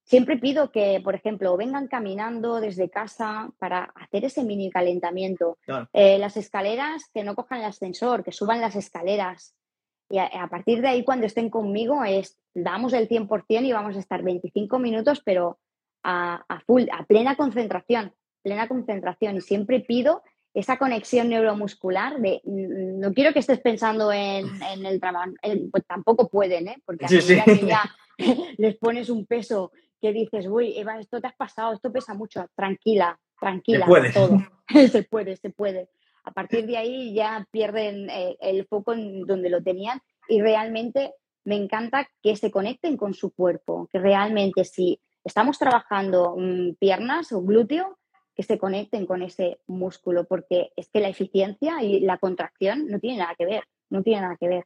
siempre 0.03 0.37
pido 0.37 0.71
que, 0.71 0.99
por 1.03 1.15
ejemplo, 1.15 1.55
vengan 1.55 1.87
caminando 1.87 2.59
desde 2.59 2.89
casa 2.89 3.51
para 3.59 3.83
hacer 3.95 4.25
ese 4.25 4.43
mini 4.43 4.69
calentamiento. 4.69 5.57
Eh, 5.93 6.17
las 6.17 6.35
escaleras, 6.35 7.09
que 7.13 7.23
no 7.23 7.35
cojan 7.35 7.59
el 7.59 7.65
ascensor, 7.65 8.23
que 8.23 8.31
suban 8.31 8.59
las 8.59 8.75
escaleras. 8.75 9.55
Y 10.09 10.17
a, 10.17 10.47
partir 10.49 10.81
de 10.81 10.89
ahí, 10.89 11.05
cuando 11.05 11.25
estén 11.25 11.49
conmigo, 11.49 12.03
es 12.03 12.37
damos 12.53 12.91
el 12.91 13.07
100% 13.07 13.63
y 13.63 13.71
vamos 13.71 13.95
a 13.95 13.99
estar 13.99 14.23
25 14.23 14.77
minutos, 14.77 15.21
pero 15.23 15.59
a, 16.03 16.43
a 16.49 16.59
full, 16.61 16.83
a 16.91 17.05
plena 17.05 17.37
concentración 17.37 18.13
plena 18.41 18.67
concentración 18.67 19.37
y 19.37 19.41
siempre 19.41 19.79
pido 19.79 20.23
esa 20.53 20.77
conexión 20.77 21.29
neuromuscular 21.29 22.19
de 22.19 22.41
mm, 22.43 22.99
no 22.99 23.13
quiero 23.13 23.33
que 23.33 23.39
estés 23.39 23.59
pensando 23.59 24.11
en, 24.11 24.45
el 24.85 24.99
trabajo, 24.99 25.31
pues 25.71 25.85
tampoco 25.87 26.27
pueden, 26.29 26.67
¿eh? 26.67 26.81
porque 26.85 27.07
ya 27.07 27.83
les 28.57 28.77
pones 28.77 29.09
un 29.09 29.25
peso 29.25 29.71
que 30.01 30.11
dices, 30.11 30.47
uy, 30.47 30.77
Eva, 30.77 30.99
esto 30.99 31.21
te 31.21 31.27
has 31.27 31.35
pasado, 31.35 31.73
esto 31.73 31.91
pesa 31.91 32.13
mucho, 32.13 32.45
tranquila, 32.55 33.19
tranquila, 33.39 33.85
se 33.85 33.89
puede. 33.89 34.11
todo. 34.11 34.37
se 34.91 35.03
puede, 35.03 35.35
se 35.37 35.49
puede. 35.49 35.89
A 36.23 36.31
partir 36.31 36.65
de 36.65 36.77
ahí 36.77 37.13
ya 37.13 37.47
pierden 37.51 38.09
eh, 38.09 38.37
el 38.41 38.65
foco 38.65 38.93
en 38.93 39.21
donde 39.25 39.49
lo 39.49 39.61
tenían 39.61 40.01
y 40.27 40.41
realmente 40.41 41.13
me 41.43 41.55
encanta 41.55 42.07
que 42.21 42.35
se 42.35 42.51
conecten 42.51 42.97
con 42.97 43.13
su 43.13 43.31
cuerpo, 43.31 43.87
que 43.91 43.99
realmente 43.99 44.63
si 44.63 44.99
estamos 45.23 45.57
trabajando 45.57 46.35
mm, 46.37 46.75
piernas 46.79 47.31
o 47.31 47.41
glúteo, 47.41 47.97
que 48.41 48.47
se 48.47 48.57
conecten 48.57 49.05
con 49.05 49.21
ese 49.21 49.59
músculo, 49.67 50.25
porque 50.25 50.71
es 50.75 50.89
que 50.89 50.99
la 50.99 51.09
eficiencia 51.09 51.83
y 51.83 51.99
la 51.99 52.17
contracción 52.17 52.87
no 52.87 52.99
tienen 52.99 53.19
nada 53.19 53.35
que 53.37 53.45
ver, 53.45 53.65
no 53.91 54.01
tienen 54.01 54.23
nada 54.23 54.37
que 54.39 54.47
ver. 54.47 54.65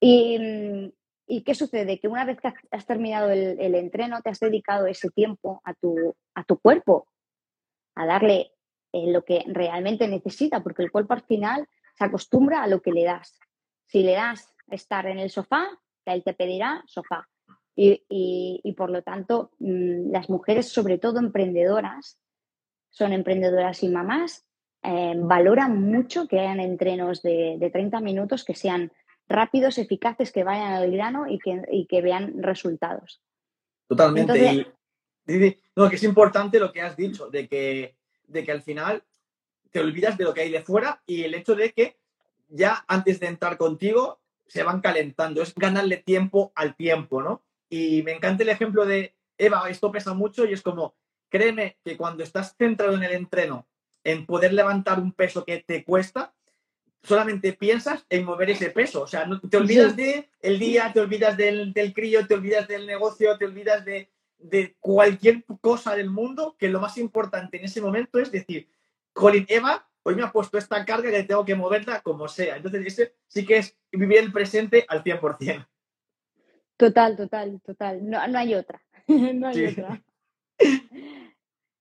¿Y, 0.00 1.42
qué 1.42 1.54
sucede? 1.54 2.00
Que 2.00 2.08
una 2.08 2.24
vez 2.24 2.40
que 2.40 2.50
has 2.70 2.86
terminado 2.86 3.30
el, 3.30 3.74
entreno, 3.74 4.22
te 4.22 4.30
has 4.30 4.40
dedicado 4.40 4.86
ese 4.86 5.10
tiempo 5.10 5.60
a 5.64 5.74
tu, 5.74 6.16
a 6.34 6.44
tu 6.44 6.58
cuerpo, 6.58 7.06
a 7.94 8.06
darle 8.06 8.52
eh, 8.94 9.12
lo 9.12 9.22
que 9.22 9.44
realmente 9.48 10.08
necesita, 10.08 10.62
porque 10.62 10.82
el 10.82 10.90
cuerpo 10.90 11.12
al 11.12 11.24
final 11.24 11.68
se 11.94 12.04
acostumbra 12.06 12.62
a 12.62 12.68
lo 12.68 12.80
que 12.80 12.92
le 12.92 13.04
das. 13.04 13.38
Si 13.84 14.02
le 14.02 14.12
das 14.12 14.54
estar 14.70 15.06
en 15.06 15.18
el 15.18 15.28
sofá, 15.28 15.68
él 16.06 16.24
te 16.24 16.32
pedirá 16.32 16.82
sofá. 16.86 17.28
Y, 17.80 18.74
por 18.78 18.90
lo 18.90 19.02
tanto, 19.02 19.50
mm, 19.58 20.10
las 20.10 20.30
mujeres, 20.30 20.72
sobre 20.72 20.96
todo 20.96 21.20
emprendedoras, 21.20 22.18
son 22.90 23.12
emprendedoras 23.12 23.82
y 23.82 23.88
mamás, 23.88 24.46
eh, 24.82 25.14
valoran 25.16 25.82
mucho 25.82 26.28
que 26.28 26.40
hayan 26.40 26.60
entrenos 26.60 27.22
de, 27.22 27.70
30 27.72 28.00
minutos 28.00 28.44
que 28.44 28.54
sean 28.54 28.92
rápidos, 29.28 29.78
eficaces, 29.78 30.32
que 30.32 30.44
vayan 30.44 30.72
al 30.72 30.90
grano 30.90 31.26
y 31.28 31.38
que, 31.38 32.02
vean 32.02 32.42
resultados. 32.42 33.20
Totalmente. 33.86 34.66
no, 35.76 35.88
que 35.88 35.96
es 35.96 36.04
importante 36.04 36.58
lo 36.58 36.72
que 36.72 36.82
has 36.82 36.96
dicho, 36.96 37.28
de 37.28 37.48
que, 37.48 37.96
de 38.26 38.44
que 38.44 38.52
al 38.52 38.62
final 38.62 39.02
te 39.70 39.80
olvidas 39.80 40.16
de 40.16 40.24
lo 40.24 40.32
que 40.32 40.42
hay 40.42 40.50
de 40.50 40.62
fuera 40.62 41.02
y 41.06 41.24
el 41.24 41.34
hecho 41.34 41.54
de 41.54 41.72
que 41.72 41.98
ya 42.48 42.84
antes 42.88 43.20
de 43.20 43.26
entrar 43.26 43.58
contigo 43.58 44.20
se 44.46 44.62
van 44.62 44.80
calentando, 44.80 45.42
es 45.42 45.54
ganarle 45.54 45.98
tiempo 45.98 46.52
al 46.54 46.74
tiempo, 46.74 47.22
¿no? 47.22 47.42
Y 47.68 48.02
me 48.02 48.12
encanta 48.12 48.42
el 48.42 48.48
ejemplo 48.48 48.86
de, 48.86 49.14
Eva, 49.36 49.68
esto 49.68 49.92
pesa 49.92 50.14
mucho 50.14 50.46
y 50.46 50.54
es 50.54 50.62
como, 50.62 50.94
créeme 51.28 51.78
que 51.84 51.96
cuando 51.96 52.22
estás 52.22 52.54
centrado 52.56 52.94
en 52.94 53.02
el 53.02 53.12
entreno, 53.12 53.66
en 54.04 54.26
poder 54.26 54.52
levantar 54.52 55.00
un 55.00 55.12
peso 55.12 55.44
que 55.44 55.58
te 55.66 55.84
cuesta, 55.84 56.34
solamente 57.02 57.52
piensas 57.52 58.06
en 58.08 58.24
mover 58.24 58.50
ese 58.50 58.70
peso. 58.70 59.02
O 59.02 59.06
sea, 59.06 59.26
no, 59.26 59.40
te 59.40 59.56
olvidas 59.56 59.96
de 59.96 60.28
el 60.40 60.58
día, 60.58 60.92
te 60.92 61.00
olvidas 61.00 61.36
del, 61.36 61.72
crío, 61.94 62.26
te 62.26 62.34
olvidas 62.34 62.68
del 62.68 62.86
negocio, 62.86 63.36
te 63.38 63.44
olvidas 63.44 63.84
de, 63.84 64.10
cualquier 64.78 65.44
cosa 65.60 65.96
del 65.96 66.10
mundo, 66.10 66.56
que 66.58 66.68
lo 66.68 66.80
más 66.80 66.96
importante 66.98 67.58
en 67.58 67.64
ese 67.64 67.80
momento 67.80 68.18
es 68.18 68.30
decir, 68.30 68.68
Colin 69.12 69.46
Eva, 69.48 69.88
hoy 70.04 70.14
me 70.14 70.22
ha 70.22 70.30
puesto 70.30 70.58
esta 70.58 70.84
carga 70.84 71.10
que 71.10 71.24
tengo 71.24 71.44
que 71.44 71.56
moverla 71.56 72.00
como 72.02 72.28
sea. 72.28 72.56
Entonces, 72.56 72.86
ese 72.86 73.14
sí 73.26 73.44
que 73.44 73.58
es 73.58 73.76
vivir 73.90 74.18
el 74.18 74.32
presente 74.32 74.84
al 74.88 75.02
100%. 75.02 75.66
Total, 76.76 77.16
total, 77.16 77.60
total. 77.62 78.08
No, 78.08 78.20
hay 78.20 78.54
otra. 78.54 78.80
no 79.08 79.48
hay 79.48 79.66
otra. 79.66 80.00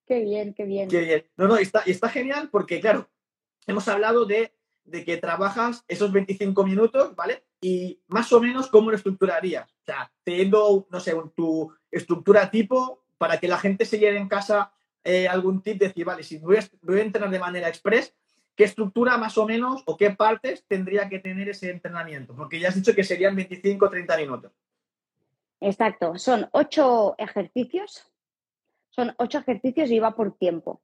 Qué 0.07 0.21
bien, 0.21 0.53
qué 0.53 0.63
bien. 0.63 0.87
Qué 0.87 1.01
bien. 1.01 1.25
No, 1.35 1.47
no, 1.49 1.57
está, 1.57 1.81
está 1.81 2.07
genial 2.07 2.47
porque, 2.49 2.79
claro, 2.79 3.09
hemos 3.67 3.85
hablado 3.89 4.25
de, 4.25 4.53
que 5.05 5.17
trabajas 5.17 5.83
esos 5.89 6.13
25 6.13 6.63
minutos, 6.63 7.13
¿vale? 7.13 7.43
Y 7.59 7.99
más 8.07 8.31
o 8.31 8.39
menos, 8.39 8.67
¿cómo 8.67 8.89
lo 8.89 8.95
estructurarías? 8.95 9.69
O 9.69 9.85
sea, 9.85 10.09
teniendo, 10.23 10.87
no 10.89 10.99
sé, 11.01 11.13
tu 11.35 11.73
estructura 11.91 12.49
tipo 12.49 13.03
para 13.17 13.37
que 13.37 13.49
la 13.49 13.57
gente 13.57 13.83
se 13.83 13.99
lleve 13.99 14.17
en 14.17 14.29
casa 14.29 14.71
eh, 15.03 15.27
algún 15.27 15.61
tip, 15.61 15.77
decir, 15.77 16.05
vale, 16.05 16.23
si 16.23 16.37
voy 16.37 16.55
a, 16.55 16.65
voy 16.81 16.99
a 16.99 17.03
entrenar 17.03 17.29
de 17.29 17.39
manera 17.39 17.67
express, 17.67 18.15
¿qué 18.55 18.63
estructura 18.63 19.17
más 19.17 19.37
o 19.37 19.45
menos 19.45 19.83
o 19.87 19.97
qué 19.97 20.11
partes 20.11 20.65
tendría 20.67 21.09
que 21.09 21.19
tener 21.19 21.49
ese 21.49 21.69
entrenamiento? 21.69 22.33
Porque 22.33 22.61
ya 22.61 22.69
has 22.69 22.75
dicho 22.75 22.95
que 22.95 23.03
serían 23.03 23.35
25 23.35 23.85
o 23.85 23.89
30 23.89 24.17
minutos. 24.17 24.51
Exacto, 25.59 26.17
son 26.17 26.47
ocho 26.53 27.15
ejercicios 27.17 28.09
son 28.97 29.13
ocho 29.19 29.37
ejercicios 29.37 29.91
y 29.91 29.99
va 29.99 30.15
por 30.15 30.35
tiempo. 30.37 30.81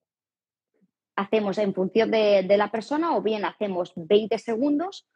Hacemos 1.16 1.58
en 1.58 1.74
función 1.74 2.12
de, 2.12 2.46
la 2.58 2.70
persona 2.70 3.18
o 3.18 3.22
bien 3.22 3.44
hacemos 3.44 3.92
20 3.96 4.38
segundos 4.38 5.10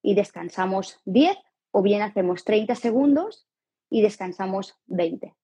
y 0.00 0.14
descansamos 0.14 1.00
10 1.04 1.36
o 1.72 1.82
bien 1.82 2.02
hacemos 2.02 2.44
30 2.44 2.76
segundos 2.76 3.48
y 3.90 4.02
descansamos 4.02 4.78
20. 4.86 5.34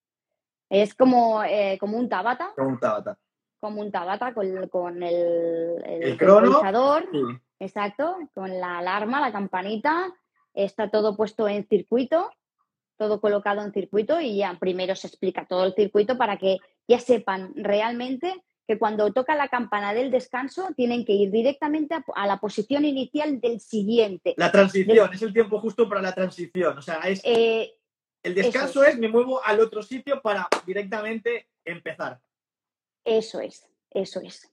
Es 0.70 0.94
como, 0.94 1.42
eh, 1.42 1.76
como 1.80 1.98
un 1.98 2.08
tabata. 2.08 2.52
Como 2.54 2.68
un 2.68 2.80
tabata. 2.80 3.18
Como 3.58 3.80
un 3.80 3.90
tabata 3.90 4.32
con, 4.32 4.68
con 4.68 5.02
el, 5.02 5.82
el, 5.84 6.16
Exacto, 7.58 8.16
con 8.32 8.60
la 8.60 8.78
alarma, 8.78 9.20
la 9.20 9.32
campanita. 9.32 10.12
Está 10.54 10.90
todo 10.90 11.16
puesto 11.16 11.48
en 11.48 11.66
circuito 11.66 12.30
todo 12.96 13.20
colocado 13.20 13.62
en 13.62 13.72
circuito 13.72 14.20
y 14.20 14.38
ya 14.38 14.56
primero 14.58 14.96
se 14.96 15.06
explica 15.06 15.46
todo 15.46 15.64
el 15.64 15.74
circuito 15.74 16.16
para 16.16 16.36
que 16.38 16.58
ya 16.88 16.98
sepan 16.98 17.52
realmente 17.56 18.32
que 18.66 18.78
cuando 18.78 19.12
toca 19.12 19.36
la 19.36 19.48
campana 19.48 19.94
del 19.94 20.10
descanso 20.10 20.68
tienen 20.76 21.04
que 21.04 21.12
ir 21.12 21.30
directamente 21.30 21.94
a, 22.14 22.26
la 22.26 22.38
posición 22.38 22.84
inicial 22.84 23.40
del 23.40 23.60
siguiente. 23.60 24.34
La 24.36 24.50
transición, 24.50 25.12
es 25.12 25.22
el 25.22 25.32
tiempo 25.32 25.60
justo 25.60 25.88
para 25.88 26.02
la 26.02 26.12
transición. 26.12 26.76
O 26.76 26.82
sea, 26.82 26.96
es, 27.02 27.20
eh, 27.24 27.74
el 28.22 28.34
descanso 28.34 28.82
es. 28.82 28.98
me 28.98 29.08
muevo 29.08 29.40
al 29.44 29.60
otro 29.60 29.82
sitio 29.82 30.20
para 30.20 30.48
directamente 30.66 31.48
empezar. 31.64 32.20
Eso 33.04 33.40
es, 33.40 33.68
eso 33.90 34.20
es. 34.20 34.50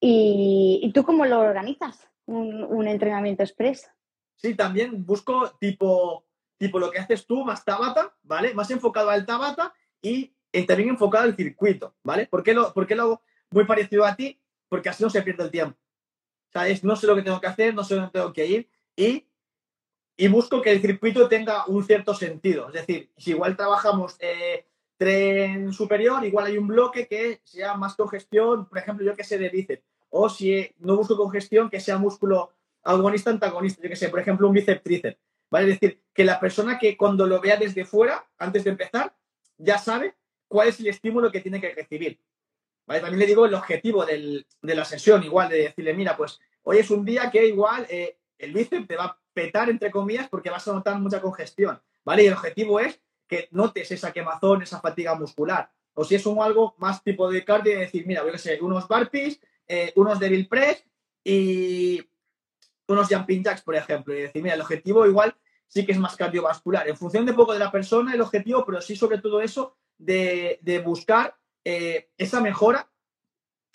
¿Y, 0.00 0.90
tú 0.94 1.02
cómo 1.02 1.24
lo 1.24 1.40
organizas? 1.40 2.06
Un, 2.26 2.62
un 2.62 2.86
entrenamiento 2.88 3.42
express. 3.42 3.90
Sí, 4.34 4.54
también 4.54 5.06
busco 5.06 5.56
tipo 5.58 6.25
tipo 6.58 6.78
lo 6.78 6.90
que 6.90 6.98
haces 6.98 7.26
tú, 7.26 7.44
más 7.44 7.64
Tabata, 7.64 8.14
¿vale? 8.22 8.54
Más 8.54 8.70
enfocado 8.70 9.10
al 9.10 9.26
Tabata 9.26 9.74
y 10.00 10.32
también 10.64 10.90
enfocado 10.90 11.24
al 11.24 11.36
circuito, 11.36 11.94
¿vale? 12.02 12.26
¿Por 12.26 12.42
qué, 12.42 12.54
lo, 12.54 12.72
¿Por 12.72 12.90
lo 12.90 13.02
hago 13.02 13.22
muy 13.50 13.64
parecido 13.64 14.04
a 14.04 14.16
ti? 14.16 14.40
Porque 14.68 14.88
así 14.88 15.02
no 15.02 15.10
se 15.10 15.22
pierde 15.22 15.44
el 15.44 15.50
tiempo. 15.50 15.76
¿Sabes? 16.52 16.82
No 16.84 16.96
sé 16.96 17.06
lo 17.06 17.14
que 17.14 17.22
tengo 17.22 17.40
que 17.40 17.48
hacer, 17.48 17.74
no 17.74 17.84
sé 17.84 17.96
dónde 17.96 18.10
tengo 18.12 18.32
que 18.32 18.46
ir 18.46 18.70
y, 18.96 19.26
y 20.16 20.28
busco 20.28 20.62
que 20.62 20.72
el 20.72 20.80
circuito 20.80 21.28
tenga 21.28 21.66
un 21.66 21.84
cierto 21.84 22.14
sentido. 22.14 22.68
Es 22.68 22.74
decir, 22.74 23.10
si 23.16 23.32
igual 23.32 23.56
trabajamos 23.56 24.16
eh, 24.20 24.66
tren 24.96 25.72
superior, 25.72 26.24
igual 26.24 26.46
hay 26.46 26.56
un 26.56 26.68
bloque 26.68 27.06
que 27.06 27.40
sea 27.44 27.74
más 27.74 27.94
congestión, 27.94 28.66
por 28.66 28.78
ejemplo, 28.78 29.04
yo 29.04 29.14
que 29.14 29.24
sé, 29.24 29.36
de 29.36 29.50
bíceps. 29.50 29.84
O 30.08 30.30
si 30.30 30.72
no 30.78 30.96
busco 30.96 31.16
congestión, 31.16 31.68
que 31.68 31.80
sea 31.80 31.98
músculo 31.98 32.52
agonista, 32.82 33.30
antagonista, 33.30 33.82
yo 33.82 33.90
que 33.90 33.96
sé, 33.96 34.08
por 34.08 34.20
ejemplo, 34.20 34.48
un 34.48 34.54
bíceps 34.54 34.82
tríceps. 34.82 35.18
¿Vale? 35.56 35.72
Es 35.72 35.80
decir, 35.80 36.02
que 36.12 36.22
la 36.22 36.38
persona 36.38 36.78
que 36.78 36.98
cuando 36.98 37.26
lo 37.26 37.40
vea 37.40 37.56
desde 37.56 37.86
fuera, 37.86 38.28
antes 38.36 38.64
de 38.64 38.70
empezar, 38.70 39.14
ya 39.56 39.78
sabe 39.78 40.14
cuál 40.48 40.68
es 40.68 40.78
el 40.80 40.88
estímulo 40.88 41.32
que 41.32 41.40
tiene 41.40 41.62
que 41.62 41.74
recibir. 41.74 42.20
¿vale? 42.86 43.00
También 43.00 43.20
le 43.20 43.26
digo 43.26 43.46
el 43.46 43.54
objetivo 43.54 44.04
de 44.04 44.44
la 44.60 44.84
sesión, 44.84 45.24
igual, 45.24 45.48
de 45.48 45.62
decirle, 45.62 45.94
mira, 45.94 46.14
pues 46.14 46.38
hoy 46.62 46.76
es 46.76 46.90
un 46.90 47.06
día 47.06 47.30
que 47.30 47.46
igual 47.46 47.86
eh, 47.88 48.18
el 48.36 48.52
bíceps 48.52 48.86
te 48.86 48.96
va 48.96 49.04
a 49.04 49.18
petar, 49.32 49.70
entre 49.70 49.90
comillas, 49.90 50.28
porque 50.28 50.50
vas 50.50 50.68
a 50.68 50.74
notar 50.74 50.98
mucha 51.00 51.22
congestión, 51.22 51.80
¿vale? 52.04 52.24
Y 52.24 52.26
el 52.26 52.34
objetivo 52.34 52.78
es 52.78 53.00
que 53.26 53.48
notes 53.52 53.90
esa 53.90 54.12
quemazón, 54.12 54.60
esa 54.60 54.82
fatiga 54.82 55.14
muscular. 55.14 55.70
O 55.94 56.04
si 56.04 56.16
es 56.16 56.26
un 56.26 56.42
algo 56.42 56.74
más 56.76 57.02
tipo 57.02 57.30
de 57.30 57.42
cardio, 57.46 57.78
decir, 57.78 58.06
mira, 58.06 58.22
voy 58.22 58.32
a 58.32 58.34
hacer 58.34 58.62
unos 58.62 58.86
burpees, 58.86 59.40
eh, 59.66 59.94
unos 59.96 60.20
devil 60.20 60.48
press 60.48 60.84
y 61.24 62.06
unos 62.88 63.08
jumping 63.08 63.42
jacks, 63.42 63.62
por 63.62 63.74
ejemplo, 63.74 64.14
y 64.14 64.20
decir, 64.20 64.42
mira, 64.42 64.54
el 64.54 64.60
objetivo 64.60 65.06
igual 65.06 65.34
sí 65.68 65.84
que 65.84 65.92
es 65.92 65.98
más 65.98 66.16
cardiovascular, 66.16 66.88
en 66.88 66.96
función 66.96 67.26
de 67.26 67.34
poco 67.34 67.52
de 67.52 67.58
la 67.58 67.70
persona, 67.70 68.14
el 68.14 68.20
objetivo, 68.20 68.64
pero 68.64 68.80
sí 68.80 68.96
sobre 68.96 69.18
todo 69.18 69.40
eso, 69.40 69.76
de, 69.98 70.58
de 70.62 70.78
buscar 70.80 71.36
eh, 71.64 72.10
esa 72.16 72.40
mejora 72.40 72.88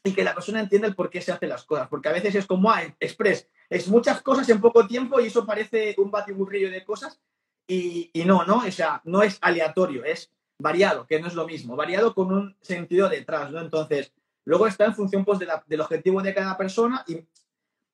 y 0.03 0.13
que 0.13 0.23
la 0.23 0.33
persona 0.33 0.61
entienda 0.61 0.87
el 0.87 0.95
por 0.95 1.09
qué 1.09 1.21
se 1.21 1.31
hacen 1.31 1.49
las 1.49 1.63
cosas. 1.63 1.87
Porque 1.87 2.09
a 2.09 2.13
veces 2.13 2.35
es 2.35 2.45
como, 2.45 2.71
ah, 2.71 2.81
express, 2.99 3.47
es 3.69 3.87
muchas 3.87 4.21
cosas 4.21 4.47
en 4.49 4.61
poco 4.61 4.87
tiempo 4.87 5.19
y 5.19 5.27
eso 5.27 5.45
parece 5.45 5.95
un 5.97 6.11
batiburrillo 6.11 6.71
de 6.71 6.83
cosas 6.83 7.21
y, 7.67 8.09
y, 8.13 8.25
no, 8.25 8.45
¿no? 8.45 8.57
O 8.65 8.71
sea, 8.71 9.01
no 9.05 9.23
es 9.23 9.37
aleatorio, 9.41 10.03
es 10.03 10.31
variado, 10.57 11.05
que 11.07 11.19
no 11.19 11.27
es 11.27 11.33
lo 11.33 11.45
mismo, 11.45 11.75
variado 11.75 12.13
con 12.13 12.31
un 12.31 12.57
sentido 12.61 13.09
detrás, 13.09 13.51
¿no? 13.51 13.61
Entonces, 13.61 14.13
luego 14.45 14.67
está 14.67 14.85
en 14.85 14.95
función 14.95 15.25
pues, 15.25 15.39
de 15.39 15.47
del 15.67 15.81
objetivo 15.81 16.21
de 16.21 16.33
cada 16.33 16.57
persona 16.57 17.03
y 17.07 17.25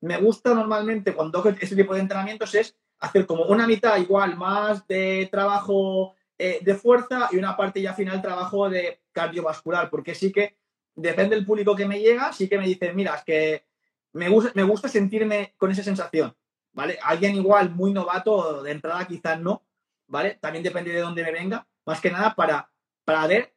me 0.01 0.17
gusta 0.17 0.53
normalmente 0.53 1.13
cuando 1.13 1.43
este 1.59 1.75
tipo 1.75 1.93
de 1.93 2.01
entrenamientos 2.01 2.53
es 2.55 2.75
hacer 2.99 3.25
como 3.25 3.43
una 3.43 3.67
mitad 3.67 3.97
igual 3.97 4.35
más 4.35 4.87
de 4.87 5.27
trabajo 5.31 6.15
eh, 6.37 6.59
de 6.61 6.75
fuerza 6.75 7.29
y 7.31 7.37
una 7.37 7.57
parte 7.57 7.81
ya 7.81 7.93
final 7.93 8.21
trabajo 8.21 8.69
de 8.69 9.01
cardiovascular, 9.11 9.89
porque 9.89 10.15
sí 10.15 10.31
que 10.31 10.57
depende 10.95 11.35
del 11.35 11.45
público 11.45 11.75
que 11.75 11.87
me 11.87 11.99
llega, 11.99 12.33
sí 12.33 12.47
que 12.47 12.57
me 12.57 12.65
dice, 12.65 12.93
mira, 12.93 13.15
es 13.15 13.23
que 13.23 13.65
me 14.13 14.29
gusta, 14.29 14.51
me 14.55 14.63
gusta 14.63 14.87
sentirme 14.87 15.53
con 15.57 15.71
esa 15.71 15.83
sensación, 15.83 16.35
¿vale? 16.73 16.97
Alguien 17.03 17.35
igual 17.35 17.69
muy 17.69 17.91
novato 17.91 18.63
de 18.63 18.71
entrada 18.71 19.05
quizás 19.07 19.39
no, 19.39 19.63
¿vale? 20.07 20.37
También 20.41 20.63
depende 20.63 20.91
de 20.91 21.01
dónde 21.01 21.23
me 21.23 21.31
venga, 21.31 21.67
más 21.85 22.01
que 22.01 22.11
nada 22.11 22.35
para, 22.35 22.69
para 23.03 23.25
ver 23.27 23.53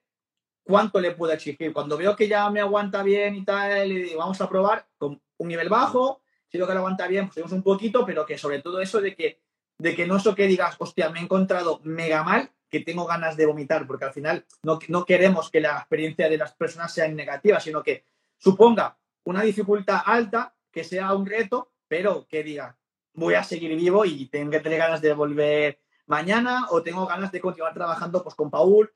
cuánto 0.62 1.00
le 1.00 1.12
puedo 1.12 1.32
exigir. 1.32 1.73
Cuando 1.73 1.97
veo 1.97 2.16
que 2.16 2.28
ya 2.28 2.49
me 2.50 2.61
aguanta 2.61 3.02
bien 3.02 3.35
y 3.35 3.44
tal, 3.44 3.90
y 3.90 4.14
vamos 4.14 4.40
a 4.40 4.49
probar 4.49 4.87
con 4.99 5.20
un 5.38 5.49
nivel 5.49 5.68
bajo, 5.68 6.23
si 6.50 6.59
veo 6.59 6.66
que 6.66 6.75
lo 6.75 6.80
aguanta 6.80 7.07
bien, 7.07 7.26
pues 7.26 7.35
tenemos 7.35 7.52
un 7.52 7.62
poquito, 7.62 8.04
pero 8.04 8.26
que 8.26 8.37
sobre 8.37 8.61
todo 8.61 8.80
eso 8.80 9.00
de 9.00 9.14
que, 9.14 9.40
de 9.78 9.95
que 9.95 10.07
no 10.07 10.16
eso 10.16 10.35
que 10.35 10.47
digas, 10.47 10.76
hostia, 10.78 11.09
me 11.09 11.21
he 11.21 11.23
encontrado 11.23 11.80
mega 11.85 12.23
mal, 12.25 12.50
que 12.69 12.80
tengo 12.80 13.07
ganas 13.07 13.37
de 13.37 13.47
vomitar, 13.47 13.87
porque 13.87 14.04
al 14.04 14.12
final 14.12 14.45
no, 14.62 14.78
no 14.88 15.04
queremos 15.04 15.50
que 15.50 15.61
la 15.61 15.78
experiencia 15.78 16.28
de 16.28 16.38
las 16.38 16.52
personas 16.52 16.92
sea 16.92 17.09
negativa, 17.09 17.61
sino 17.61 17.83
que 17.83 18.04
suponga 18.37 18.97
una 19.25 19.42
dificultad 19.42 20.00
alta, 20.04 20.54
que 20.73 20.85
sea 20.85 21.14
un 21.14 21.26
reto, 21.26 21.73
pero 21.87 22.26
que 22.28 22.42
diga, 22.42 22.76
voy 23.14 23.35
a 23.35 23.45
seguir 23.45 23.75
vivo 23.76 24.04
y 24.04 24.26
tengo 24.26 24.50
que 24.50 24.61
tener 24.61 24.78
ganas 24.78 25.00
de 25.00 25.12
volver 25.12 25.80
mañana 26.07 26.66
o 26.71 26.83
tengo 26.83 27.07
ganas 27.07 27.30
de 27.30 27.40
continuar 27.40 27.75
trabajando 27.75 28.23
pues, 28.23 28.35
con 28.35 28.50
Paul 28.50 28.92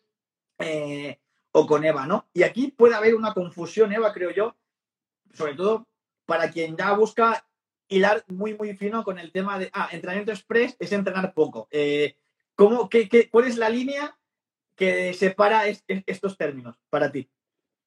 eh, 0.58 1.20
o 1.52 1.66
con 1.66 1.84
Eva, 1.84 2.06
¿no? 2.06 2.28
Y 2.32 2.42
aquí 2.42 2.68
puede 2.68 2.94
haber 2.94 3.14
una 3.14 3.32
confusión, 3.32 3.92
Eva, 3.92 4.12
creo 4.12 4.30
yo, 4.30 4.56
sobre 5.32 5.54
todo 5.54 5.86
para 6.26 6.50
quien 6.50 6.76
ya 6.76 6.92
busca 6.92 7.46
hilar 7.88 8.24
muy, 8.28 8.54
muy 8.54 8.74
fino 8.76 9.04
con 9.04 9.18
el 9.18 9.32
tema 9.32 9.58
de, 9.58 9.70
ah, 9.72 9.88
entrenamiento 9.92 10.32
express 10.32 10.76
es 10.78 10.92
entrenar 10.92 11.34
poco. 11.34 11.68
Eh, 11.70 12.16
¿cómo, 12.54 12.88
qué, 12.88 13.08
qué, 13.08 13.28
¿Cuál 13.30 13.46
es 13.46 13.56
la 13.56 13.68
línea 13.68 14.16
que 14.76 15.12
separa 15.14 15.66
es, 15.66 15.84
es, 15.86 16.02
estos 16.06 16.36
términos 16.36 16.76
para 16.90 17.10
ti? 17.10 17.30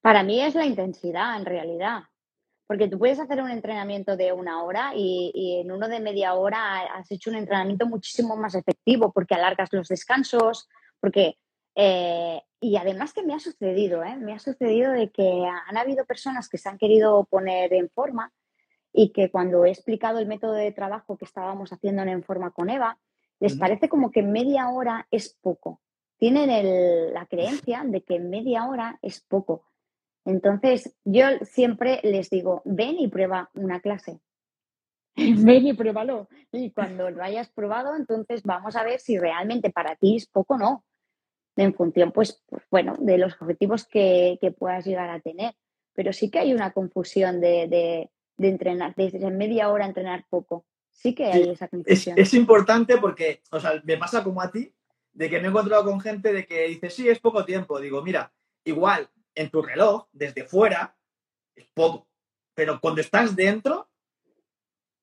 Para 0.01 0.23
mí 0.23 0.41
es 0.41 0.55
la 0.55 0.65
intensidad, 0.65 1.37
en 1.37 1.45
realidad. 1.45 2.03
Porque 2.67 2.87
tú 2.87 2.99
puedes 2.99 3.19
hacer 3.19 3.41
un 3.41 3.49
entrenamiento 3.49 4.17
de 4.17 4.33
una 4.33 4.63
hora 4.63 4.91
y, 4.93 5.61
en 5.61 5.71
uno 5.71 5.87
de 5.87 6.01
media 6.01 6.33
hora 6.33 6.81
has 6.95 7.09
hecho 7.11 7.29
un 7.29 7.37
entrenamiento 7.37 7.85
muchísimo 7.85 8.35
más 8.35 8.55
efectivo 8.55 9.11
porque 9.11 9.35
alargas 9.35 9.69
los 9.73 9.87
descansos, 9.87 10.67
porque... 10.99 11.37
Eh, 11.79 12.41
y 12.59 12.75
además 12.75 13.13
que 13.13 13.21
me 13.21 13.35
ha 13.35 13.39
sucedido, 13.39 14.03
¿eh? 14.03 14.17
me 14.17 14.33
ha 14.33 14.39
sucedido 14.39 14.91
de 14.91 15.11
que 15.11 15.45
han 15.45 15.77
habido 15.77 16.05
personas 16.05 16.49
que 16.49 16.57
se 16.57 16.69
han 16.69 16.79
querido 16.79 17.25
poner 17.25 17.71
en 17.71 17.87
forma 17.91 18.33
y 18.91 19.11
que 19.11 19.29
cuando 19.29 19.63
he 19.63 19.69
explicado 19.69 20.17
el 20.17 20.25
método 20.25 20.53
de 20.53 20.71
trabajo 20.71 21.17
que 21.17 21.25
estábamos 21.25 21.71
haciendo 21.71 22.01
en 22.01 22.23
forma 22.23 22.49
con 22.49 22.71
Eva, 22.71 22.97
les 23.39 23.53
uh 23.53 23.55
-huh. 23.55 23.59
parece 23.59 23.89
como 23.89 24.09
que 24.09 24.23
media 24.23 24.69
hora 24.69 25.07
es 25.11 25.37
poco. 25.39 25.79
Tienen 26.17 26.49
el, 26.49 27.13
la 27.13 27.27
creencia 27.27 27.83
de 27.85 28.01
que 28.01 28.19
media 28.19 28.67
hora 28.67 28.97
es 29.03 29.21
poco. 29.21 29.67
Entonces, 30.25 30.95
yo 31.05 31.25
siempre 31.43 31.99
les 32.01 32.31
digo, 32.31 32.63
ven 32.65 32.97
y 32.97 33.07
prueba 33.07 33.51
una 33.53 33.81
clase. 33.81 34.19
ven 35.15 35.67
y 35.67 35.73
pruébalo. 35.73 36.27
Y 36.51 36.71
cuando 36.71 37.11
lo 37.11 37.23
hayas 37.23 37.49
probado, 37.49 37.95
entonces 37.95 38.41
vamos 38.41 38.75
a 38.75 38.83
ver 38.83 38.99
si 38.99 39.19
realmente 39.19 39.69
para 39.69 39.95
ti 39.95 40.15
es 40.15 40.25
poco 40.25 40.55
o 40.55 40.57
no. 40.57 40.83
En 41.57 41.73
función, 41.73 42.11
pues, 42.11 42.43
pues, 42.47 42.63
bueno, 42.69 42.95
de 42.99 43.17
los 43.17 43.33
objetivos 43.41 43.85
que, 43.85 44.37
que, 44.39 44.51
puedas 44.51 44.85
llegar 44.85 45.09
a 45.09 45.19
tener. 45.19 45.55
Pero 45.93 46.13
sí 46.13 46.29
que 46.29 46.39
hay 46.39 46.53
una 46.53 46.71
confusión 46.71 47.41
de, 47.41 47.67
de, 47.67 48.11
de 48.37 48.47
entrenar, 48.47 48.93
desde 48.95 49.31
media 49.31 49.69
hora 49.69 49.85
entrenar 49.85 50.25
poco. 50.29 50.65
Sí 50.91 51.15
que 51.15 51.25
hay 51.25 51.43
sí, 51.43 51.49
esa 51.49 51.67
confusión. 51.67 52.17
Es, 52.17 52.27
es, 52.27 52.33
importante 52.35 52.97
porque, 52.97 53.41
o 53.51 53.59
sea, 53.59 53.81
me 53.83 53.97
pasa 53.97 54.23
como 54.23 54.41
a 54.41 54.51
ti, 54.51 54.71
de 55.13 55.29
que 55.29 55.39
me 55.39 55.47
he 55.47 55.49
encontrado 55.49 55.83
con 55.83 55.99
gente 55.99 56.31
de 56.31 56.45
que 56.45 56.67
dice, 56.67 56.91
sí, 56.91 57.09
es 57.09 57.19
poco 57.19 57.43
tiempo. 57.43 57.79
Digo, 57.79 58.03
mira, 58.03 58.31
igual 58.63 59.09
en 59.33 59.49
tu 59.49 59.63
reloj, 59.63 60.07
desde 60.11 60.43
fuera, 60.43 60.95
es 61.55 61.65
poco. 61.73 62.07
Pero 62.53 62.79
cuando 62.79 63.01
estás 63.01 63.35
dentro, 63.35 63.89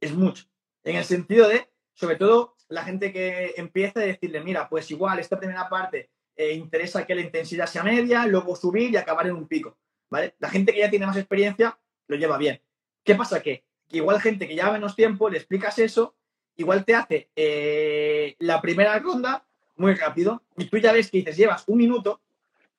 es 0.01 0.14
mucho. 0.14 0.45
En 0.85 0.97
el 0.97 1.05
sentido 1.05 1.49
de, 1.49 1.69
sobre 1.95 2.17
todo, 2.17 2.55
la 2.69 2.85
gente 2.85 3.12
que 3.12 3.55
empieza 3.57 4.01
a 4.01 4.05
decirle, 4.05 4.40
mira, 4.40 4.69
pues 4.69 4.90
igual 4.90 5.19
esta 5.19 5.38
primera 5.38 5.69
parte 5.69 6.11
eh, 6.37 6.53
interesa 6.53 7.07
que 7.07 7.14
la 7.14 7.20
intensidad 7.20 7.66
sea 7.66 7.83
media, 7.83 8.27
luego 8.27 8.57
subir 8.57 8.90
y 8.90 8.97
acabar 8.97 9.27
en 9.27 9.37
un 9.37 9.47
pico. 9.47 9.77
¿vale? 10.11 10.35
La 10.38 10.49
gente 10.49 10.73
que 10.73 10.81
ya 10.81 10.90
tiene 10.90 11.07
más 11.07 11.16
experiencia 11.16 11.79
lo 12.07 12.16
lleva 12.16 12.38
bien. 12.38 12.61
¿Qué 13.03 13.14
pasa? 13.14 13.40
Que, 13.40 13.64
que 13.88 13.99
igual 13.99 14.20
gente 14.20 14.47
que 14.47 14.55
lleva 14.55 14.73
menos 14.73 14.97
tiempo, 14.97 15.29
le 15.29 15.38
explicas 15.38 15.79
eso, 15.79 16.14
igual 16.57 16.85
te 16.85 16.94
hace 16.94 17.31
eh, 17.37 18.37
la 18.38 18.61
primera 18.61 18.99
ronda 18.99 19.47
muy 19.77 19.94
rápido 19.94 20.42
y 20.57 20.66
tú 20.66 20.79
ya 20.79 20.92
ves 20.92 21.11
que 21.11 21.18
dices, 21.18 21.37
llevas 21.37 21.64
un 21.66 21.79
minuto, 21.79 22.20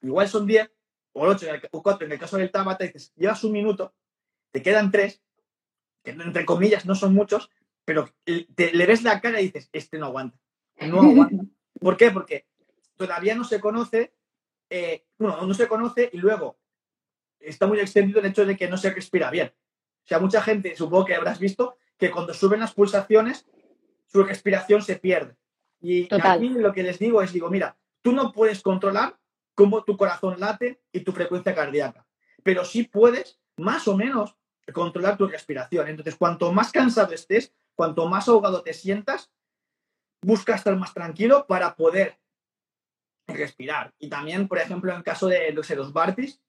igual 0.01 0.27
son 0.27 0.47
10 0.47 0.71
o 1.13 1.27
8 1.27 1.47
o 1.71 1.83
4 1.83 2.05
en 2.05 2.13
el 2.13 2.19
caso 2.19 2.37
del 2.37 2.51
Tabata, 2.51 2.85
dices, 2.85 3.13
llevas 3.15 3.43
un 3.43 3.51
minuto, 3.51 3.93
te 4.51 4.61
quedan 4.61 4.91
3, 4.91 5.21
que 6.03 6.11
entre 6.11 6.45
comillas 6.45 6.85
no 6.85 6.95
son 6.95 7.13
muchos, 7.13 7.49
pero 7.83 8.09
te, 8.23 8.71
le 8.73 8.85
ves 8.85 9.03
la 9.03 9.21
cara 9.21 9.41
y 9.41 9.45
dices, 9.45 9.69
este 9.73 9.97
no 9.97 10.07
aguanta. 10.07 10.37
No 10.81 11.01
aguanta. 11.01 11.43
¿Por 11.79 11.97
qué? 11.97 12.11
Porque 12.11 12.45
todavía 12.97 13.35
no 13.35 13.43
se 13.43 13.59
conoce, 13.59 14.13
eh, 14.69 15.05
bueno, 15.17 15.41
no 15.45 15.53
se 15.53 15.67
conoce 15.67 16.09
y 16.11 16.17
luego 16.17 16.57
está 17.39 17.67
muy 17.67 17.79
extendido 17.79 18.19
el 18.19 18.25
hecho 18.27 18.45
de 18.45 18.57
que 18.57 18.67
no 18.67 18.77
se 18.77 18.91
respira 18.91 19.29
bien. 19.29 19.53
O 20.03 20.07
sea, 20.07 20.19
mucha 20.19 20.41
gente, 20.41 20.75
supongo 20.75 21.05
que 21.05 21.15
habrás 21.15 21.39
visto, 21.39 21.77
que 21.97 22.11
cuando 22.11 22.33
suben 22.33 22.59
las 22.59 22.73
pulsaciones, 22.73 23.45
su 24.05 24.23
respiración 24.23 24.81
se 24.81 24.97
pierde. 24.97 25.35
Y 25.79 26.07
Total. 26.07 26.37
a 26.37 26.39
mí 26.39 26.49
lo 26.49 26.73
que 26.73 26.83
les 26.83 26.99
digo 26.99 27.21
es, 27.21 27.33
digo, 27.33 27.49
mira, 27.49 27.77
tú 28.01 28.11
no 28.11 28.31
puedes 28.31 28.61
controlar 28.61 29.17
cómo 29.53 29.83
tu 29.83 29.97
corazón 29.97 30.39
late 30.39 30.81
y 30.91 31.01
tu 31.01 31.11
frecuencia 31.11 31.55
cardíaca, 31.55 32.05
pero 32.43 32.65
sí 32.65 32.83
puedes, 32.83 33.39
más 33.57 33.87
o 33.87 33.95
menos, 33.95 34.35
controlar 34.73 35.17
tu 35.17 35.27
respiración. 35.27 35.87
Entonces, 35.87 36.15
cuanto 36.15 36.51
más 36.51 36.71
cansado 36.71 37.13
estés, 37.13 37.53
cuanto 37.75 38.07
más 38.07 38.27
ahogado 38.27 38.63
te 38.63 38.73
sientas, 38.73 39.31
busca 40.21 40.55
estar 40.55 40.75
más 40.75 40.93
tranquilo 40.93 41.45
para 41.47 41.75
poder 41.75 42.19
respirar. 43.27 43.93
Y 43.99 44.09
también, 44.09 44.47
por 44.47 44.57
ejemplo, 44.57 44.93
en 44.93 45.01
caso 45.01 45.27
de 45.27 45.51
los, 45.51 45.69
los 45.71 45.91
burpees, 45.91 46.41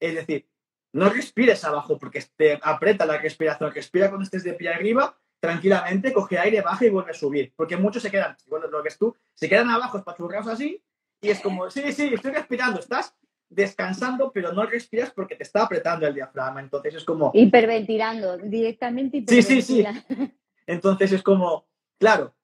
es 0.00 0.14
decir, 0.14 0.48
no 0.92 1.08
respires 1.08 1.64
abajo 1.64 1.98
porque 1.98 2.22
te 2.36 2.58
aprieta 2.62 3.06
la 3.06 3.18
respiración, 3.18 3.72
respira 3.72 4.08
cuando 4.08 4.24
estés 4.24 4.44
de 4.44 4.54
pie 4.54 4.68
arriba, 4.68 5.16
tranquilamente, 5.40 6.12
coge 6.12 6.38
aire, 6.38 6.60
baja 6.60 6.84
y 6.84 6.90
vuelve 6.90 7.10
a 7.10 7.14
subir. 7.14 7.52
Porque 7.56 7.76
muchos 7.76 8.02
se 8.02 8.10
quedan, 8.10 8.36
bueno, 8.46 8.68
lo 8.68 8.82
ves 8.82 8.98
tú, 8.98 9.16
se 9.34 9.48
quedan 9.48 9.70
abajo 9.70 9.98
espachurrados 9.98 10.48
así 10.48 10.82
y 11.20 11.30
es 11.30 11.40
como, 11.40 11.70
sí, 11.70 11.92
sí, 11.92 12.12
estoy 12.12 12.32
respirando, 12.32 12.80
estás 12.80 13.14
descansando, 13.48 14.32
pero 14.32 14.52
no 14.52 14.64
respiras 14.64 15.10
porque 15.10 15.36
te 15.36 15.42
está 15.42 15.62
apretando 15.62 16.06
el 16.06 16.14
diafragma. 16.14 16.60
Entonces 16.60 16.94
es 16.94 17.04
como... 17.04 17.30
Hiperventilando, 17.34 18.38
directamente 18.38 19.18
hiperventilando. 19.18 20.00
Sí, 20.00 20.06
sí, 20.06 20.14
sí. 20.16 20.32
Entonces 20.66 21.12
es 21.12 21.22
como, 21.22 21.66
claro, 21.98 22.34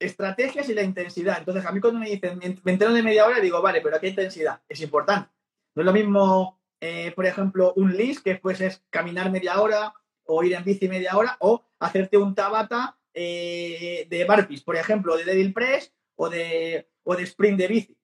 estrategias 0.00 0.68
y 0.68 0.74
la 0.74 0.82
intensidad. 0.82 1.38
Entonces, 1.38 1.64
a 1.64 1.72
mí 1.72 1.80
cuando 1.80 2.00
me 2.00 2.08
dicen, 2.08 2.38
me 2.38 2.72
entero 2.72 2.92
de 2.92 3.02
media 3.02 3.26
hora, 3.26 3.38
digo, 3.38 3.60
vale, 3.62 3.80
pero 3.80 4.00
¿qué 4.00 4.08
intensidad? 4.08 4.60
Es 4.68 4.80
importante. 4.80 5.30
No 5.74 5.82
es 5.82 5.86
lo 5.86 5.92
mismo, 5.92 6.58
eh, 6.80 7.12
por 7.14 7.26
ejemplo, 7.26 7.74
un 7.76 7.96
list, 7.96 8.24
que 8.24 8.36
pues 8.36 8.60
es 8.60 8.82
caminar 8.90 9.30
media 9.30 9.60
hora 9.60 9.94
o 10.24 10.42
ir 10.42 10.54
en 10.54 10.64
bici 10.64 10.88
media 10.88 11.16
hora, 11.16 11.36
o 11.40 11.64
hacerte 11.78 12.16
un 12.16 12.34
tabata 12.34 12.96
eh, 13.12 14.06
de 14.08 14.24
burpees, 14.24 14.62
por 14.62 14.76
ejemplo, 14.76 15.16
de 15.16 15.24
devil 15.24 15.52
press 15.52 15.92
o 16.16 16.30
de, 16.30 16.88
o 17.02 17.14
de 17.14 17.22
sprint 17.24 17.58
de 17.58 17.68
bici. 17.68 17.96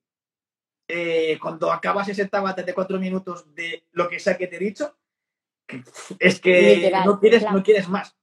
Eh, 0.88 1.38
cuando 1.40 1.72
acabas 1.72 2.08
ese 2.08 2.26
tabata 2.26 2.62
de 2.62 2.74
cuatro 2.74 2.98
minutos 2.98 3.52
de 3.54 3.86
lo 3.92 4.08
que 4.08 4.20
sea 4.20 4.36
que 4.36 4.46
te 4.46 4.56
he 4.56 4.60
dicho, 4.60 4.96
es 6.18 6.40
que 6.40 6.76
literal, 6.76 7.06
no, 7.06 7.18
quieres, 7.18 7.42
no 7.50 7.62
quieres 7.62 7.88
más. 7.88 8.16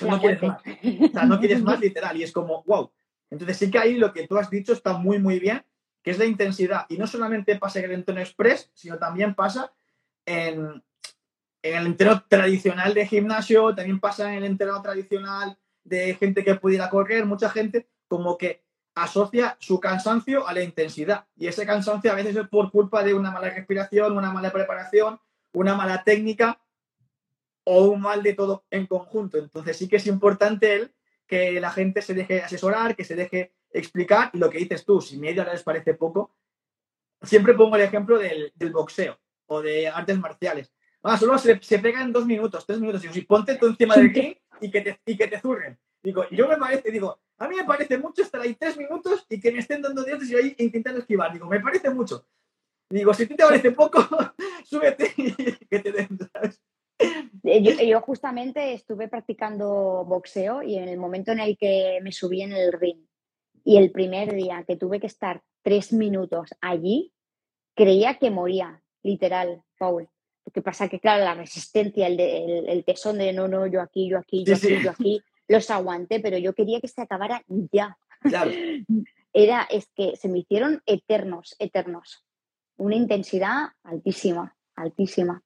no 0.00 0.20
quieres 0.20 0.42
más. 0.42 0.62
O 0.62 1.08
sea, 1.08 1.24
no 1.24 1.38
quieres 1.38 1.62
más 1.62 1.80
literal. 1.80 2.16
Y 2.16 2.22
es 2.22 2.32
como, 2.32 2.62
wow, 2.64 2.90
entonces 3.32 3.56
sí 3.56 3.70
que 3.70 3.78
ahí 3.78 3.94
lo 3.94 4.12
que 4.12 4.28
tú 4.28 4.36
has 4.36 4.50
dicho 4.50 4.74
está 4.74 4.92
muy, 4.92 5.18
muy 5.18 5.38
bien, 5.40 5.64
que 6.02 6.10
es 6.10 6.18
la 6.18 6.26
intensidad. 6.26 6.84
Y 6.90 6.98
no 6.98 7.06
solamente 7.06 7.56
pasa 7.56 7.78
en 7.78 7.86
el 7.86 7.92
entreno 7.92 8.20
express, 8.20 8.70
sino 8.74 8.98
también 8.98 9.34
pasa 9.34 9.72
en, 10.26 10.84
el 11.62 11.86
entreno 11.86 12.22
tradicional 12.28 12.92
de 12.92 13.06
gimnasio, 13.06 13.74
también 13.74 14.00
pasa 14.00 14.30
en 14.30 14.38
el 14.38 14.44
entreno 14.44 14.82
tradicional 14.82 15.56
de 15.82 16.14
gente 16.16 16.44
que 16.44 16.56
pudiera 16.56 16.90
correr, 16.90 17.24
mucha 17.24 17.48
gente 17.48 17.88
como 18.06 18.36
que 18.36 18.62
asocia 18.94 19.56
su 19.60 19.80
cansancio 19.80 20.46
a 20.46 20.52
la 20.52 20.62
intensidad. 20.62 21.24
Y 21.34 21.46
ese 21.46 21.64
cansancio 21.64 22.12
a 22.12 22.16
veces 22.16 22.36
es 22.36 22.48
por 22.48 22.70
culpa 22.70 23.02
de 23.02 23.14
una 23.14 23.30
mala 23.30 23.48
respiración, 23.48 24.14
una 24.14 24.30
mala 24.30 24.52
preparación, 24.52 25.18
una 25.54 25.74
mala 25.74 26.04
técnica 26.04 26.60
o 27.64 27.84
un 27.86 28.02
mal 28.02 28.22
de 28.22 28.34
todo 28.34 28.66
en 28.70 28.86
conjunto. 28.86 29.38
Entonces 29.38 29.74
sí 29.74 29.88
que 29.88 29.96
es 29.96 30.06
importante 30.06 30.74
el 30.74 30.92
que 31.32 31.58
la 31.62 31.70
gente 31.70 32.02
se 32.02 32.12
deje 32.12 32.42
asesorar, 32.42 32.94
que 32.94 33.04
se 33.04 33.16
deje 33.16 33.54
explicar 33.70 34.28
y 34.34 34.38
lo 34.38 34.50
que 34.50 34.58
dices 34.58 34.84
tú, 34.84 35.00
si 35.00 35.16
media 35.16 35.40
hora 35.40 35.54
les 35.54 35.62
parece 35.62 35.94
poco, 35.94 36.36
siempre 37.22 37.54
pongo 37.54 37.76
el 37.76 37.80
ejemplo 37.80 38.18
del, 38.18 38.52
boxeo 38.70 39.18
o 39.46 39.62
de 39.62 39.88
artes 39.88 40.18
marciales. 40.18 40.74
Ah, 41.02 41.16
solo 41.16 41.38
se, 41.38 41.58
se 41.62 41.78
pegan 41.78 42.12
dos 42.12 42.26
minutos, 42.26 42.66
tres 42.66 42.80
minutos. 42.80 43.02
Y 43.06 43.08
si 43.08 43.22
ponte 43.22 43.56
tú 43.56 43.68
encima 43.68 43.96
del 43.96 44.12
ring 44.12 44.34
y 44.60 44.70
que 44.70 44.82
te, 44.82 45.00
y 45.06 45.16
que 45.16 45.26
te 45.26 45.40
zurren. 45.40 45.78
Digo, 46.02 46.28
yo 46.30 46.46
me 46.48 46.58
parece, 46.58 46.90
digo, 46.90 47.18
a 47.38 47.48
mí 47.48 47.56
me 47.56 47.64
parece 47.64 47.96
mucho 47.96 48.20
estar 48.20 48.42
ahí 48.42 48.54
tres 48.54 48.76
minutos 48.76 49.24
y 49.30 49.40
que 49.40 49.52
me 49.52 49.60
estén 49.60 49.80
dando 49.80 50.04
dientes 50.04 50.28
y 50.28 50.32
yo 50.32 50.38
ahí 50.38 50.54
intentando 50.58 51.00
esquivar. 51.00 51.32
Digo, 51.32 51.46
me 51.46 51.60
parece 51.60 51.88
mucho. 51.88 52.26
Digo, 52.90 53.14
si 53.14 53.22
a 53.22 53.28
ti 53.28 53.36
te 53.36 53.44
parece 53.44 53.70
poco, 53.70 54.06
súbete 54.66 55.14
y 55.16 55.32
que 55.66 55.78
te 55.78 55.92
den. 55.92 56.08
Eh, 56.42 56.50
yo, 57.42 58.00
justamente 58.00 58.72
estuve 58.72 59.08
practicando 59.08 60.04
boxeo 60.06 60.62
y 60.62 60.76
en 60.76 60.88
el 60.88 60.98
momento 60.98 61.32
en 61.32 61.40
el 61.40 61.56
que 61.56 61.98
me 62.02 62.12
subí 62.12 62.42
en 62.42 62.52
el 62.52 62.72
ring 62.72 63.06
y 63.64 63.76
el 63.76 63.90
primer 63.90 64.34
día 64.34 64.64
que 64.66 64.76
tuve 64.76 65.00
que 65.00 65.06
estar 65.06 65.42
tres 65.62 65.92
minutos 65.92 66.50
allí, 66.60 67.12
creía 67.74 68.18
que 68.18 68.30
moría, 68.30 68.82
literal, 69.02 69.62
Paul. 69.78 70.08
Lo 70.44 70.52
que 70.52 70.62
pasa 70.62 70.88
que, 70.88 70.98
claro, 70.98 71.24
la 71.24 71.34
resistencia, 71.34 72.08
el, 72.08 72.18
el, 72.18 72.84
tesón 72.84 73.18
de 73.18 73.32
no, 73.32 73.46
no, 73.46 73.66
yo 73.66 73.80
aquí, 73.80 74.08
yo 74.08 74.18
aquí, 74.18 74.44
yo 74.44 74.56
aquí, 74.56 74.82
yo 74.82 74.90
aquí, 74.90 75.22
los 75.46 75.70
aguanté, 75.70 76.18
pero 76.18 76.36
yo 76.38 76.52
quería 76.54 76.80
que 76.80 76.88
se 76.88 77.02
acabara 77.02 77.44
ya. 77.70 77.96
Era, 79.32 79.62
es 79.70 79.88
que 79.94 80.16
se 80.16 80.28
me 80.28 80.40
hicieron 80.40 80.82
eternos, 80.84 81.56
eternos. 81.58 82.24
Una 82.76 82.96
intensidad 82.96 83.68
altísima, 83.82 84.56
altísima. 84.74 85.42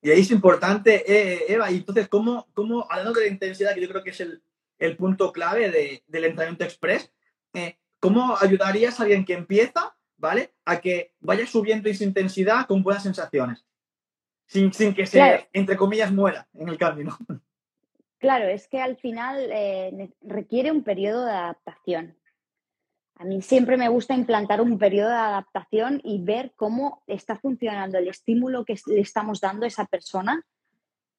Y 0.00 0.10
ahí 0.10 0.20
es 0.20 0.30
importante, 0.30 1.04
eh, 1.06 1.44
Eva, 1.48 1.70
y 1.70 1.76
entonces, 1.76 2.08
¿cómo, 2.08 2.46
cómo, 2.54 2.86
hablando 2.88 3.18
de 3.18 3.26
la 3.26 3.32
intensidad, 3.32 3.74
que 3.74 3.80
yo 3.80 3.88
creo 3.88 4.04
que 4.04 4.10
es 4.10 4.20
el, 4.20 4.42
el 4.78 4.96
punto 4.96 5.32
clave 5.32 5.70
de, 5.70 6.02
del 6.06 6.24
entrenamiento 6.24 6.64
express, 6.64 7.12
eh, 7.54 7.78
¿cómo 7.98 8.36
ayudarías 8.40 8.98
a 8.98 9.02
alguien 9.02 9.24
que 9.24 9.34
empieza, 9.34 9.96
¿vale? 10.16 10.52
A 10.64 10.80
que 10.80 11.14
vaya 11.20 11.46
subiendo 11.46 11.88
esa 11.88 12.04
intensidad 12.04 12.66
con 12.66 12.82
buenas 12.82 13.02
sensaciones, 13.02 13.64
sin, 14.46 14.72
sin 14.72 14.94
que 14.94 15.06
se, 15.06 15.48
entre 15.52 15.76
comillas, 15.76 16.12
muera 16.12 16.48
en 16.54 16.68
el 16.68 16.78
camino. 16.78 17.16
Claro, 18.18 18.48
es 18.48 18.66
que 18.66 18.80
al 18.80 18.96
final 18.96 19.48
eh, 19.52 20.10
requiere 20.22 20.72
un 20.72 20.82
periodo 20.82 21.24
de 21.24 21.32
adaptación. 21.32 22.16
A 23.18 23.24
mí 23.24 23.42
siempre 23.42 23.76
me 23.76 23.88
gusta 23.88 24.14
implantar 24.14 24.60
un 24.60 24.78
periodo 24.78 25.10
de 25.10 25.16
adaptación 25.16 26.00
y 26.04 26.22
ver 26.22 26.52
cómo 26.54 27.02
está 27.08 27.36
funcionando 27.36 27.98
el 27.98 28.06
estímulo 28.06 28.64
que 28.64 28.76
le 28.86 29.00
estamos 29.00 29.40
dando 29.40 29.64
a 29.64 29.68
esa 29.68 29.86
persona 29.86 30.44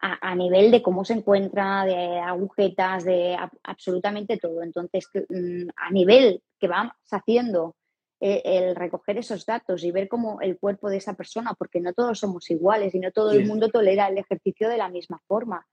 a, 0.02 0.34
nivel 0.34 0.72
de 0.72 0.82
cómo 0.82 1.04
se 1.04 1.14
encuentra, 1.14 1.84
de 1.84 2.20
agujetas, 2.20 3.04
de 3.04 3.38
absolutamente 3.64 4.38
todo. 4.38 4.64
Entonces, 4.64 5.10
mm, 5.14 5.70
a 5.76 5.92
nivel 5.92 6.42
que 6.58 6.70
vamos 6.70 6.94
haciendo 7.12 7.76
eh, 8.22 8.42
el 8.46 8.76
recoger 8.78 9.18
esos 9.18 9.46
datos 9.46 9.84
y 9.84 9.92
ver 9.92 10.08
cómo 10.08 10.40
el 10.40 10.58
cuerpo 10.58 10.90
de 10.90 10.98
esa 10.98 11.16
persona, 11.16 11.54
porque 11.54 11.82
no 11.82 11.94
todos 11.94 12.20
somos 12.20 12.50
iguales 12.50 12.96
y 12.96 13.00
no 13.00 13.12
todo 13.12 13.32
el 13.32 13.46
mundo 13.46 13.68
tolera 13.68 14.08
el 14.08 14.18
ejercicio 14.18 14.70
de 14.70 14.78
la 14.78 14.88
misma 14.88 15.22
forma. 15.28 15.68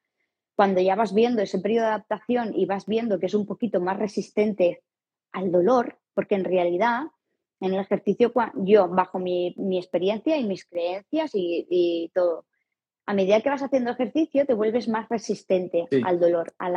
Cuando 0.56 0.80
ya 0.80 0.96
vas 0.96 1.14
viendo 1.14 1.40
ese 1.42 1.60
periodo 1.60 1.84
de 1.84 1.92
adaptación 1.92 2.52
y 2.52 2.66
vas 2.66 2.86
viendo 2.86 3.20
que 3.20 3.26
es 3.26 3.34
un 3.34 3.46
poquito 3.46 3.80
más 3.80 3.96
resistente 3.96 4.82
al 5.30 5.52
dolor, 5.52 5.98
porque 6.16 6.34
en 6.34 6.44
realidad 6.44 7.04
en 7.60 7.74
el 7.74 7.80
ejercicio 7.80 8.32
yo, 8.56 8.88
bajo 8.88 9.20
mi, 9.20 9.54
experiencia 9.78 10.36
y 10.36 10.44
mis 10.44 10.64
creencias 10.64 11.30
y 11.34 12.10
todo, 12.12 12.46
a 13.06 13.14
medida 13.14 13.40
que 13.40 13.48
vas 13.48 13.62
haciendo 13.62 13.92
ejercicio, 13.92 14.44
te 14.46 14.54
vuelves 14.54 14.88
más 14.88 15.08
resistente 15.08 15.86
al 16.04 16.18
dolor, 16.18 16.52
al, 16.58 16.76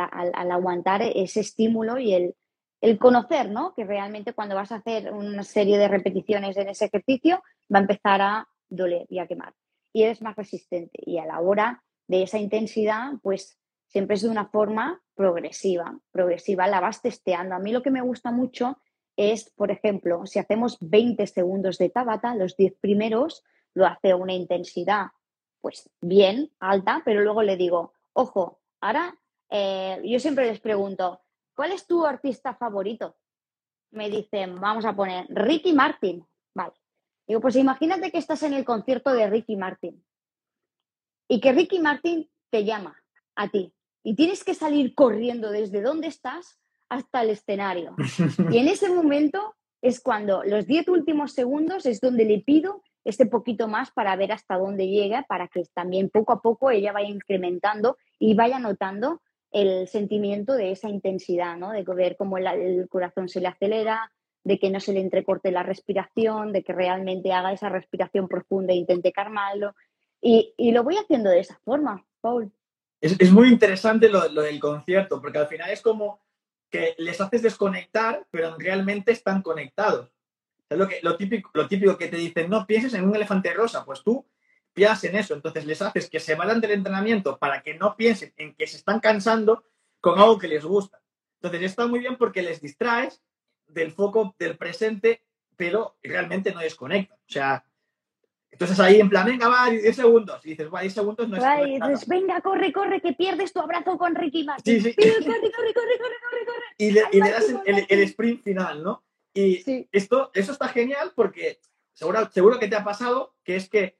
aguantar 0.50 1.02
ese 1.02 1.40
estímulo 1.40 1.98
y 1.98 2.14
el, 2.14 2.34
el, 2.80 2.98
conocer, 2.98 3.50
¿no? 3.50 3.74
Que 3.74 3.84
realmente 3.84 4.32
cuando 4.32 4.54
vas 4.54 4.70
a 4.70 4.76
hacer 4.76 5.12
una 5.12 5.42
serie 5.42 5.76
de 5.76 5.88
repeticiones 5.88 6.56
en 6.56 6.68
ese 6.68 6.84
ejercicio, 6.84 7.42
va 7.72 7.78
a 7.78 7.82
empezar 7.82 8.22
a 8.22 8.48
doler 8.68 9.06
y 9.08 9.18
a 9.18 9.26
quemar. 9.26 9.54
Y 9.92 10.04
eres 10.04 10.22
más 10.22 10.36
resistente. 10.36 11.00
Y 11.04 11.18
a 11.18 11.26
la 11.26 11.40
hora 11.40 11.82
de 12.06 12.22
esa 12.22 12.38
intensidad, 12.38 13.14
pues 13.22 13.58
siempre 13.88 14.14
es 14.14 14.22
de 14.22 14.28
una 14.28 14.46
forma 14.46 15.02
progresiva. 15.16 15.98
Progresiva, 16.12 16.68
la 16.68 16.78
vas 16.78 17.02
testeando. 17.02 17.56
A 17.56 17.58
mí 17.58 17.72
lo 17.72 17.82
que 17.82 17.90
me 17.90 18.02
gusta 18.02 18.30
mucho 18.30 18.78
es, 19.20 19.50
por 19.50 19.70
ejemplo, 19.70 20.24
si 20.26 20.38
hacemos 20.38 20.78
20 20.80 21.26
segundos 21.26 21.76
de 21.78 21.90
Tabata, 21.90 22.34
los 22.34 22.56
10 22.56 22.74
primeros, 22.80 23.44
lo 23.74 23.86
hace 23.86 24.12
a 24.12 24.16
una 24.16 24.32
intensidad 24.32 25.08
pues 25.60 25.90
bien, 26.00 26.50
alta, 26.58 27.02
pero 27.04 27.20
luego 27.20 27.42
le 27.42 27.56
digo, 27.56 27.92
ojo, 28.14 28.60
ahora 28.80 29.18
eh, 29.50 30.00
yo 30.04 30.18
siempre 30.18 30.46
les 30.46 30.60
pregunto, 30.60 31.20
¿cuál 31.54 31.72
es 31.72 31.86
tu 31.86 32.06
artista 32.06 32.54
favorito? 32.54 33.16
Me 33.90 34.08
dicen, 34.08 34.58
vamos 34.58 34.84
a 34.84 34.94
poner 34.94 35.26
Ricky 35.28 35.72
Martin. 35.72 36.24
Vale. 36.54 36.72
Digo, 37.26 37.40
pues 37.40 37.56
imagínate 37.56 38.10
que 38.10 38.18
estás 38.18 38.42
en 38.42 38.54
el 38.54 38.64
concierto 38.64 39.12
de 39.12 39.28
Ricky 39.28 39.56
Martin 39.56 40.02
y 41.28 41.40
que 41.40 41.52
Ricky 41.52 41.78
Martin 41.78 42.28
te 42.50 42.64
llama 42.64 42.96
a 43.36 43.48
ti 43.48 43.72
y 44.02 44.14
tienes 44.14 44.42
que 44.42 44.54
salir 44.54 44.94
corriendo 44.94 45.50
desde 45.50 45.82
donde 45.82 46.08
estás 46.08 46.58
hasta 46.90 47.22
el 47.22 47.30
escenario. 47.30 47.94
Y 48.50 48.58
en 48.58 48.68
ese 48.68 48.90
momento 48.90 49.54
es 49.80 50.00
cuando 50.00 50.42
los 50.44 50.66
diez 50.66 50.86
últimos 50.88 51.32
segundos 51.32 51.86
es 51.86 52.00
donde 52.00 52.24
le 52.26 52.40
pido 52.40 52.82
este 53.04 53.24
poquito 53.24 53.66
más 53.66 53.90
para 53.92 54.14
ver 54.16 54.32
hasta 54.32 54.58
dónde 54.58 54.88
llega, 54.88 55.22
para 55.22 55.48
que 55.48 55.62
también 55.72 56.10
poco 56.10 56.34
a 56.34 56.42
poco 56.42 56.70
ella 56.70 56.92
vaya 56.92 57.08
incrementando 57.08 57.96
y 58.18 58.34
vaya 58.34 58.58
notando 58.58 59.22
el 59.52 59.88
sentimiento 59.88 60.52
de 60.54 60.72
esa 60.72 60.90
intensidad, 60.90 61.56
¿no? 61.56 61.70
De 61.70 61.82
ver 61.82 62.16
cómo 62.16 62.36
el, 62.36 62.88
corazón 62.88 63.28
se 63.28 63.40
le 63.40 63.48
acelera, 63.48 64.12
de 64.44 64.58
que 64.58 64.70
no 64.70 64.80
se 64.80 64.92
le 64.92 65.00
entrecorte 65.00 65.50
la 65.50 65.62
respiración, 65.62 66.52
de 66.52 66.62
que 66.62 66.72
realmente 66.72 67.32
haga 67.32 67.52
esa 67.52 67.68
respiración 67.68 68.28
profunda 68.28 68.72
e 68.72 68.76
intente 68.76 69.12
calmarlo. 69.12 69.74
Y, 70.20 70.52
lo 70.72 70.84
voy 70.84 70.96
haciendo 70.96 71.30
de 71.30 71.40
esa 71.40 71.58
forma, 71.64 72.04
Paul. 72.20 72.52
Es, 73.00 73.32
muy 73.32 73.48
interesante 73.48 74.10
lo, 74.10 74.28
lo, 74.28 74.42
del 74.42 74.60
concierto, 74.60 75.20
porque 75.22 75.38
al 75.38 75.48
final 75.48 75.70
es 75.70 75.80
como 75.80 76.20
que 76.70 76.94
les 76.98 77.20
haces 77.20 77.42
desconectar, 77.42 78.26
pero 78.30 78.56
realmente 78.56 79.12
están 79.12 79.42
conectados. 79.42 80.10
Es 80.68 80.78
lo, 80.78 80.88
que, 80.88 81.00
lo, 81.02 81.16
típico, 81.16 81.50
lo 81.54 81.66
típico 81.66 81.98
que 81.98 82.08
te 82.08 82.16
dicen, 82.16 82.48
no 82.48 82.66
pienses 82.66 82.94
en 82.94 83.04
un 83.04 83.14
elefante 83.14 83.52
rosa, 83.52 83.84
pues 83.84 84.02
tú 84.02 84.26
piensas 84.72 85.04
en 85.04 85.16
eso, 85.16 85.34
entonces 85.34 85.66
les 85.66 85.82
haces 85.82 86.08
que 86.08 86.20
se 86.20 86.36
vayan 86.36 86.60
del 86.60 86.70
entrenamiento 86.70 87.38
para 87.38 87.62
que 87.62 87.74
no 87.74 87.96
piensen 87.96 88.32
en 88.36 88.54
que 88.54 88.66
se 88.68 88.76
están 88.76 89.00
cansando 89.00 89.64
con 90.00 90.18
algo 90.18 90.38
que 90.38 90.48
les 90.48 90.64
gusta. 90.64 91.02
Entonces 91.42 91.70
está 91.70 91.86
muy 91.86 92.00
bien 92.00 92.16
porque 92.16 92.42
les 92.42 92.60
distraes 92.60 93.22
del 93.66 93.92
foco 93.92 94.34
del 94.38 94.56
presente, 94.56 95.24
pero 95.56 95.96
realmente 96.02 96.52
no 96.52 96.60
desconectan. 96.60 97.18
O 97.18 97.32
sea, 97.32 97.64
entonces 98.50 98.80
ahí 98.80 99.00
en 99.00 99.08
plan, 99.08 99.24
venga, 99.24 99.48
va, 99.48 99.70
10 99.70 99.94
segundos. 99.94 100.44
Y 100.44 100.50
dices, 100.50 100.68
va, 100.72 100.80
10 100.80 100.92
segundos 100.92 101.28
no 101.28 101.36
es. 101.36 101.68
y 101.68 101.80
dices, 101.80 102.06
venga, 102.08 102.40
corre, 102.40 102.72
corre, 102.72 103.00
que 103.00 103.12
pierdes 103.12 103.52
tu 103.52 103.60
abrazo 103.60 103.96
con 103.96 104.14
Ricky 104.14 104.44
Martin. 104.44 104.82
Sí, 104.82 104.90
sí. 104.90 104.94
corre, 104.94 105.24
corre, 105.24 105.50
corre, 105.50 105.74
corre, 105.74 105.98
corre, 105.98 106.46
corre. 106.46 106.64
Y 106.78 106.90
le, 106.90 107.04
y 107.12 107.20
le 107.22 107.30
das 107.30 107.54
el, 107.64 107.86
el, 107.88 108.00
sprint 108.00 108.42
final, 108.42 108.82
¿no? 108.82 109.04
Y 109.32 109.86
esto, 109.92 110.30
eso 110.34 110.52
está 110.52 110.68
genial 110.68 111.12
porque 111.14 111.60
seguro, 111.92 112.28
seguro 112.32 112.58
que 112.58 112.66
te 112.66 112.76
ha 112.76 112.82
pasado 112.82 113.34
que 113.44 113.56
es 113.56 113.68
que 113.68 113.96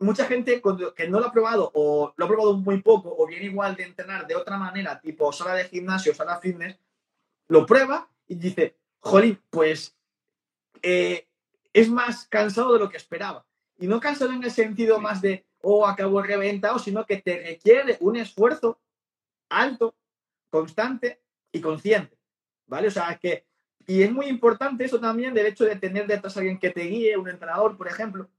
mucha 0.00 0.24
gente 0.24 0.60
que 0.96 1.08
no 1.08 1.20
lo 1.20 1.26
ha 1.26 1.32
probado 1.32 1.70
o 1.74 2.12
lo 2.16 2.24
ha 2.24 2.28
probado 2.28 2.54
muy 2.56 2.82
poco 2.82 3.14
o 3.16 3.26
bien 3.26 3.44
igual 3.44 3.76
de 3.76 3.84
entrenar 3.84 4.26
de 4.26 4.34
otra 4.34 4.56
manera, 4.56 5.00
tipo 5.00 5.32
sala 5.32 5.54
de 5.54 5.64
gimnasio, 5.64 6.14
sala 6.14 6.40
fitness, 6.40 6.78
lo 7.48 7.66
prueba 7.66 8.10
y 8.26 8.34
dice, 8.34 8.76
jolín, 8.98 9.40
pues 9.50 9.96
eh, 10.82 11.28
es 11.72 11.88
más 11.88 12.26
cansado 12.26 12.72
de 12.72 12.78
lo 12.80 12.88
que 12.88 12.96
esperaba. 12.96 13.46
Y 13.80 13.88
no 13.88 13.98
cansado 13.98 14.32
en 14.32 14.44
el 14.44 14.50
sentido 14.50 15.00
más 15.00 15.20
de, 15.20 15.44
oh, 15.62 15.86
acabo 15.86 16.22
reventado, 16.22 16.78
sino 16.78 17.04
que 17.04 17.16
te 17.16 17.42
requiere 17.42 17.96
un 18.00 18.16
esfuerzo 18.16 18.78
alto, 19.48 19.96
constante 20.50 21.20
y 21.50 21.60
consciente. 21.60 22.16
¿Vale? 22.66 22.88
O 22.88 22.90
sea, 22.92 23.18
que 23.18 23.46
y 23.90 24.04
es 24.04 24.12
muy 24.12 24.26
importante 24.26 24.84
eso 24.84 25.00
también 25.00 25.34
del 25.34 25.46
hecho 25.46 25.64
de 25.64 25.74
tener 25.74 26.06
detrás 26.06 26.36
a 26.36 26.40
alguien 26.40 26.60
que 26.60 26.70
te 26.70 26.82
guíe, 26.82 27.16
un 27.16 27.28
entrenador, 27.28 27.76
por 27.76 27.88
ejemplo. 27.88 28.30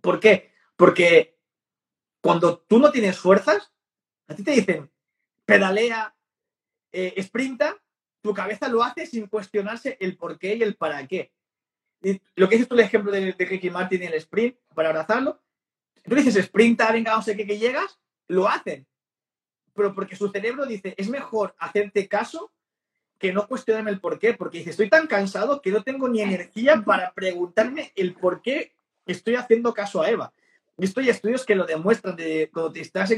¿Por 0.00 0.18
qué? 0.18 0.52
Porque 0.74 1.36
cuando 2.22 2.60
tú 2.60 2.78
no 2.78 2.90
tienes 2.90 3.18
fuerzas, 3.18 3.72
a 4.26 4.34
ti 4.34 4.42
te 4.42 4.52
dicen, 4.52 4.90
pedalea, 5.44 6.14
eh, 6.92 7.22
sprinta, 7.22 7.76
tu 8.22 8.32
cabeza 8.32 8.68
lo 8.68 8.82
hace 8.82 9.04
sin 9.04 9.26
cuestionarse 9.26 9.98
el 10.00 10.16
por 10.16 10.38
qué 10.38 10.54
y 10.54 10.62
el 10.62 10.76
para 10.76 11.06
qué. 11.06 11.30
Lo 12.34 12.48
que 12.48 12.56
dices 12.56 12.68
tú, 12.68 12.74
el 12.74 12.80
ejemplo 12.80 13.12
de, 13.12 13.32
Ricky 13.38 13.70
Martin 13.70 14.02
y 14.02 14.06
el 14.06 14.14
sprint, 14.14 14.56
para 14.74 14.88
abrazarlo, 14.88 15.40
tú 16.04 16.14
dices, 16.14 16.44
sprinta, 16.44 16.90
venga, 16.92 17.14
no 17.14 17.22
sé 17.22 17.36
qué, 17.36 17.46
que 17.46 17.58
llegas, 17.58 17.98
lo 18.28 18.48
hacen. 18.48 18.86
Pero 19.74 19.94
porque 19.94 20.16
su 20.16 20.28
cerebro 20.28 20.66
dice, 20.66 20.94
es 20.96 21.08
mejor 21.08 21.54
hacerte 21.58 22.08
caso 22.08 22.52
que 23.18 23.32
no 23.32 23.46
cuestionarme 23.46 23.90
el 23.90 24.00
por 24.00 24.18
qué, 24.18 24.32
porque 24.32 24.58
dice, 24.58 24.70
estoy 24.70 24.88
tan 24.88 25.06
cansado 25.06 25.60
que 25.60 25.70
no 25.70 25.82
tengo 25.82 26.08
ni 26.08 26.22
energía 26.22 26.82
para 26.84 27.12
preguntarme 27.12 27.92
el 27.94 28.14
por 28.14 28.40
qué 28.40 28.72
estoy 29.04 29.34
haciendo 29.34 29.74
caso 29.74 30.02
a 30.02 30.10
Eva. 30.10 30.32
Esto 30.78 31.00
hay 31.00 31.10
estudios 31.10 31.44
que 31.44 31.54
lo 31.54 31.66
demuestran, 31.66 32.16
de 32.16 32.48
cuando 32.50 32.72
te 32.72 32.80
estás 32.80 33.12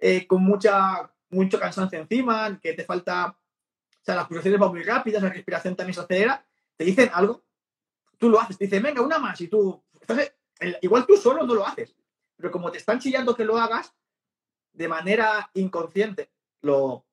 eh, 0.00 0.26
con 0.26 0.42
mucha, 0.42 1.08
mucho 1.30 1.60
cansancio 1.60 2.00
encima, 2.00 2.58
que 2.60 2.72
te 2.72 2.82
falta, 2.84 3.28
o 3.28 4.04
sea, 4.04 4.16
las 4.16 4.26
pulsaciones 4.26 4.58
van 4.58 4.70
muy 4.70 4.82
rápidas, 4.82 5.22
la 5.22 5.28
respiración 5.28 5.76
también 5.76 5.94
se 5.94 6.00
acelera, 6.00 6.44
te 6.76 6.84
dicen 6.84 7.10
algo, 7.12 7.44
tú 8.24 8.30
lo 8.30 8.40
haces, 8.40 8.56
te 8.56 8.64
dicen, 8.64 8.82
venga, 8.82 9.02
una 9.02 9.18
más, 9.18 9.38
y 9.42 9.48
tú, 9.48 9.84
igual 10.80 11.04
tú 11.04 11.14
solo 11.14 11.44
no 11.44 11.52
lo 11.52 11.66
haces, 11.66 11.94
pero 12.38 12.50
como 12.50 12.72
te 12.72 12.78
están 12.78 12.98
chillando 12.98 13.36
que 13.36 13.44
lo 13.44 13.58
hagas, 13.58 13.92
de 14.72 14.88
manera 14.88 15.50
inconsciente, 15.52 16.30
lo, 16.62 17.04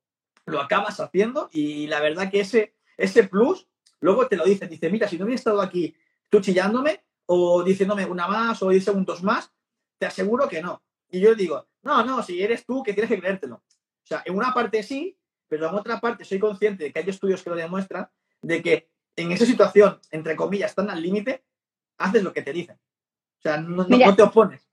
lo 0.45 0.61
acabas 0.61 1.01
haciendo 1.01 1.49
y 1.51 1.87
la 1.87 1.99
verdad 1.99 2.31
que 2.31 2.39
ese, 2.39 2.77
ese 2.95 3.25
plus, 3.25 3.67
luego 3.99 4.25
te 4.29 4.37
lo 4.37 4.45
dicen, 4.45 4.69
dice, 4.69 4.89
mira, 4.89 5.09
si 5.09 5.17
no 5.17 5.25
hubiera 5.25 5.35
estado 5.35 5.59
aquí 5.59 5.93
tú 6.29 6.39
chillándome 6.39 7.03
o 7.25 7.61
diciéndome 7.61 8.05
una 8.05 8.29
más 8.29 8.63
o 8.63 8.69
10 8.69 8.85
segundos 8.85 9.21
más, 9.21 9.51
te 9.97 10.05
aseguro 10.05 10.47
que 10.47 10.61
no. 10.61 10.81
Y 11.09 11.19
yo 11.19 11.35
digo, 11.35 11.67
no, 11.81 12.05
no, 12.05 12.23
si 12.23 12.41
eres 12.41 12.65
tú 12.65 12.83
que 12.83 12.93
tienes 12.93 13.09
que 13.09 13.19
creértelo. 13.19 13.55
O 13.55 14.05
sea, 14.05 14.23
en 14.25 14.33
una 14.33 14.53
parte 14.53 14.81
sí, 14.81 15.17
pero 15.49 15.67
en 15.67 15.75
otra 15.75 15.99
parte 15.99 16.23
soy 16.23 16.39
consciente 16.39 16.85
de 16.85 16.93
que 16.93 16.99
hay 16.99 17.09
estudios 17.09 17.43
que 17.43 17.49
lo 17.49 17.57
demuestran, 17.57 18.09
de 18.41 18.61
que 18.63 18.90
en 19.21 19.31
esa 19.31 19.45
situación, 19.45 19.99
entre 20.11 20.35
comillas, 20.35 20.71
están 20.71 20.89
al 20.89 21.01
límite, 21.01 21.43
haces 21.97 22.23
lo 22.23 22.33
que 22.33 22.41
te 22.41 22.53
dicen. 22.53 22.75
O 22.75 23.41
sea, 23.41 23.57
no, 23.57 23.85
te 24.15 24.21
opones. 24.21 24.67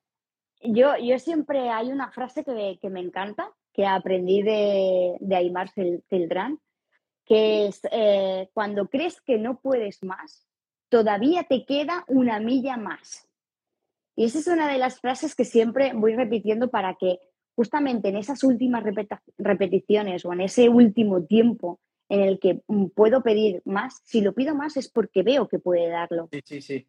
Yo, 0.61 0.97
yo 0.99 1.19
siempre 1.19 1.71
hay 1.71 1.91
una 1.91 2.11
frase 2.11 2.45
que, 2.45 2.79
que 2.81 2.91
me 2.91 3.01
encanta, 3.01 3.53
que 3.73 3.87
aprendí 3.87 4.43
de, 4.43 5.17
de 5.21 5.37
Aymar 5.37 5.71
Cildrán, 6.09 6.61
que 7.25 7.67
es 7.67 7.81
eh, 7.93 8.49
cuando 8.53 8.89
crees 8.89 9.21
que 9.21 9.39
no 9.39 9.61
puedes 9.61 10.03
más, 10.03 10.47
todavía 10.89 11.45
te 11.45 11.65
queda 11.65 12.05
una 12.09 12.41
milla 12.41 12.77
más. 12.77 13.29
Y 14.17 14.25
esa 14.25 14.39
es 14.39 14.47
una 14.49 14.67
de 14.67 14.79
las 14.79 15.01
frases 15.01 15.37
que 15.37 15.45
siempre 15.45 15.93
voy 15.95 16.17
repitiendo 16.17 16.71
para 16.71 16.95
que 16.95 17.21
justamente 17.55 18.09
en 18.09 18.17
esas 18.17 18.43
últimas 18.43 18.83
repeticiones 19.37 20.25
o 20.25 20.33
en 20.33 20.41
ese 20.41 20.69
último 20.69 21.25
tiempo 21.25 21.81
en 22.09 22.21
el 22.21 22.39
que 22.39 22.63
mm, 22.67 22.87
puedo 22.89 23.23
pedir 23.23 23.63
más, 23.65 24.01
si 24.05 24.21
lo 24.21 24.33
pido 24.35 24.55
más 24.55 24.77
es 24.77 24.89
porque 24.89 25.23
veo 25.23 25.49
que 25.49 25.59
puede 25.59 25.89
darlo. 25.89 26.29
Sí, 26.33 26.41
sí, 26.45 26.61
sí. 26.61 26.87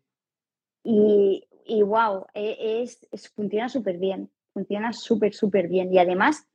Y, 0.84 1.46
y 1.66 1.84
wow, 1.84 2.26
e, 2.34 2.82
es, 2.82 3.08
es 3.12 3.30
funciona 3.30 3.70
súper 3.70 3.98
bien, 3.98 4.30
funciona 4.54 4.94
súper, 4.94 5.34
súper 5.34 5.68
bien. 5.68 5.94
Y 5.94 6.00
además 6.00 6.48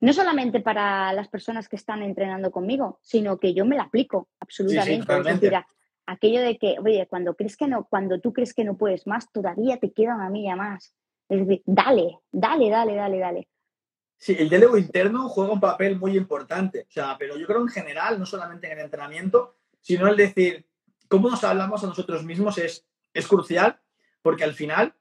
no 0.00 0.12
solamente 0.12 0.60
para 0.60 1.12
las 1.12 1.28
personas 1.28 1.68
que 1.68 1.76
están 1.76 2.02
entrenando 2.02 2.50
conmigo, 2.50 2.98
sino 3.02 3.38
que 3.38 3.54
yo 3.54 3.64
me 3.64 3.76
la 3.76 3.84
aplico 3.84 4.28
absolutamente. 4.40 5.06
aquello 6.06 6.42
de 6.42 6.58
que, 6.58 6.76
oye, 6.78 7.06
cuando 7.08 7.34
crees 7.34 7.56
que 7.56 7.66
no, 7.66 7.86
cuando 7.88 8.20
tú 8.20 8.32
crees 8.32 8.52
que 8.52 8.64
no 8.64 8.76
puedes 8.76 9.06
más, 9.06 9.32
todavía 9.32 9.78
te 9.78 9.92
queda 9.92 10.14
una 10.14 10.28
milla 10.28 10.56
más. 10.56 10.94
Es 11.28 11.46
decir, 11.46 11.62
dale, 11.64 12.18
dale, 12.30 12.68
dale, 12.68 12.94
dale, 12.94 13.18
dale. 13.18 13.48
Sí, 14.24 14.34
el 14.38 14.48
diálogo 14.48 14.78
interno 14.78 15.28
juega 15.28 15.52
un 15.52 15.60
papel 15.60 15.98
muy 15.98 16.16
importante. 16.16 16.86
O 16.88 16.90
sea, 16.90 17.14
pero 17.18 17.36
yo 17.36 17.46
creo 17.46 17.60
en 17.60 17.68
general, 17.68 18.18
no 18.18 18.24
solamente 18.24 18.66
en 18.66 18.78
el 18.78 18.86
entrenamiento, 18.86 19.54
sino 19.82 20.08
el 20.08 20.16
decir 20.16 20.66
cómo 21.08 21.28
nos 21.28 21.44
hablamos 21.44 21.84
a 21.84 21.88
nosotros 21.88 22.24
mismos 22.24 22.56
es, 22.56 22.86
es 23.12 23.28
crucial, 23.28 23.78
porque 24.22 24.44
al 24.44 24.54
final 24.54 24.94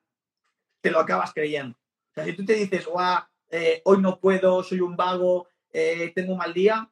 te 0.82 0.92
lo 0.92 1.00
acabas 1.00 1.34
creyendo. 1.34 1.78
O 1.78 2.14
sea, 2.16 2.26
si 2.26 2.34
tú 2.34 2.44
te 2.44 2.56
dices, 2.56 2.86
guau, 2.86 3.24
eh, 3.50 3.82
hoy 3.86 4.02
no 4.02 4.20
puedo, 4.20 4.62
soy 4.62 4.82
un 4.82 4.98
vago, 4.98 5.48
eh, 5.72 6.12
tengo 6.14 6.34
un 6.34 6.40
mal 6.40 6.54
día, 6.54 6.92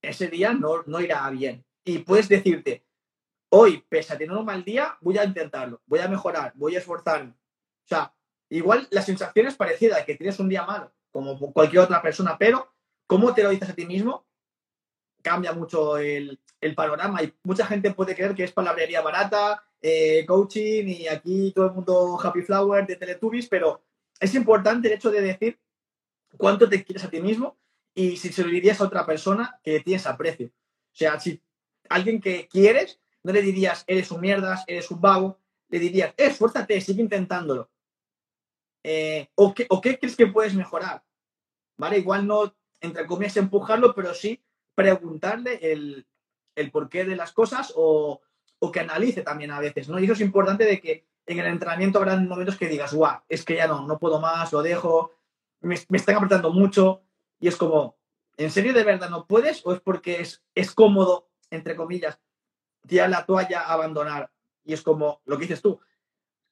ese 0.00 0.28
día 0.28 0.54
no, 0.54 0.84
no 0.86 1.00
irá 1.02 1.28
bien. 1.28 1.66
Y 1.84 1.98
puedes 1.98 2.30
decirte, 2.30 2.86
hoy, 3.50 3.84
pese 3.90 4.14
a 4.14 4.16
tener 4.16 4.34
un 4.34 4.46
mal 4.46 4.64
día, 4.64 4.96
voy 5.02 5.18
a 5.18 5.24
intentarlo, 5.24 5.82
voy 5.84 5.98
a 5.98 6.08
mejorar, 6.08 6.50
voy 6.54 6.76
a 6.76 6.78
esforzarme. 6.78 7.32
O 7.32 7.88
sea, 7.88 8.14
igual 8.48 8.88
la 8.90 9.02
sensación 9.02 9.48
es 9.48 9.54
parecida 9.54 10.02
que 10.06 10.14
tienes 10.14 10.40
un 10.40 10.48
día 10.48 10.64
malo, 10.64 10.94
como 11.24 11.52
cualquier 11.52 11.82
otra 11.82 12.00
persona, 12.00 12.36
pero 12.38 12.72
cómo 13.06 13.34
te 13.34 13.42
lo 13.42 13.50
dices 13.50 13.70
a 13.70 13.74
ti 13.74 13.86
mismo 13.86 14.28
cambia 15.22 15.52
mucho 15.52 15.98
el, 15.98 16.38
panorama. 16.74 17.22
Y 17.22 17.32
mucha 17.44 17.66
gente 17.66 17.92
puede 17.92 18.14
creer 18.14 18.34
que 18.34 18.44
es 18.44 18.52
palabrería 18.52 19.00
barata, 19.00 19.62
eh, 19.80 20.24
coaching 20.26 20.86
y 20.86 21.06
aquí 21.06 21.52
todo 21.54 21.66
el 21.66 21.72
mundo 21.72 22.18
happy 22.20 22.42
flower 22.42 22.86
de 22.86 22.96
Teletubbies, 22.96 23.48
pero 23.48 23.82
es 24.18 24.34
importante 24.34 24.88
el 24.88 24.94
hecho 24.94 25.10
de 25.10 25.20
decir 25.20 25.58
cuánto 26.36 26.68
te 26.68 26.82
quieres 26.82 27.04
a 27.04 27.10
ti 27.10 27.20
mismo 27.20 27.56
y 27.94 28.16
si 28.16 28.32
se 28.32 28.42
lo 28.42 28.48
dirías 28.48 28.80
a 28.80 28.84
otra 28.84 29.06
persona 29.06 29.60
que 29.62 29.80
tienes 29.80 30.06
aprecio. 30.06 30.48
O 30.48 30.96
sea, 30.96 31.20
si 31.20 31.40
alguien 31.88 32.20
que 32.20 32.48
quieres, 32.48 33.00
no 33.22 33.32
le 33.32 33.42
dirías, 33.42 33.84
eres 33.86 34.10
un 34.10 34.20
mierdas, 34.20 34.64
eres 34.66 34.90
un 34.90 35.00
vago, 35.00 35.38
le 35.68 35.78
dirías, 35.78 36.10
eh, 36.16 36.26
esfuérzate, 36.26 36.80
sigue 36.80 37.02
intentándolo. 37.02 37.70
Eh, 38.82 39.28
o, 39.34 39.54
qué, 39.54 39.66
¿O 39.68 39.80
qué 39.80 39.98
crees 39.98 40.16
que 40.16 40.26
puedes 40.26 40.54
mejorar? 40.54 41.04
¿Vale? 41.78 41.98
Igual 41.98 42.26
no, 42.26 42.54
entre 42.80 43.06
comillas, 43.06 43.36
empujarlo, 43.36 43.94
pero 43.94 44.12
sí 44.12 44.42
preguntarle 44.74 45.58
el, 45.72 46.06
el 46.54 46.70
porqué 46.70 47.04
de 47.04 47.16
las 47.16 47.32
cosas 47.32 47.72
o, 47.74 48.20
o, 48.58 48.72
que 48.72 48.80
analice 48.80 49.22
también 49.22 49.50
a 49.50 49.58
veces, 49.58 49.88
¿no? 49.88 49.98
Y 49.98 50.04
eso 50.04 50.12
es 50.12 50.20
importante 50.20 50.64
de 50.64 50.80
que 50.80 51.06
en 51.26 51.38
el 51.38 51.46
entrenamiento 51.46 51.98
habrá 51.98 52.16
momentos 52.16 52.56
que 52.56 52.68
digas, 52.68 52.94
guau, 52.94 53.20
es 53.28 53.44
que 53.44 53.56
ya 53.56 53.66
no, 53.66 53.86
no 53.86 53.98
puedo 53.98 54.20
más, 54.20 54.52
lo 54.52 54.62
dejo, 54.62 55.12
me, 55.60 55.74
están 55.74 56.16
apretando 56.16 56.52
mucho 56.52 57.02
y 57.40 57.48
es 57.48 57.56
como, 57.56 57.96
¿en 58.36 58.50
serio 58.50 58.72
de 58.72 58.84
verdad 58.84 59.10
no 59.10 59.26
puedes 59.26 59.64
o 59.66 59.72
es 59.72 59.80
porque 59.80 60.20
es, 60.20 60.42
es 60.54 60.72
cómodo, 60.72 61.28
entre 61.50 61.76
comillas, 61.76 62.18
tirar 62.86 63.10
la 63.10 63.26
toalla, 63.26 63.62
abandonar? 63.62 64.30
Y 64.64 64.74
es 64.74 64.82
como 64.82 65.22
lo 65.24 65.36
que 65.36 65.42
dices 65.42 65.62
tú, 65.62 65.80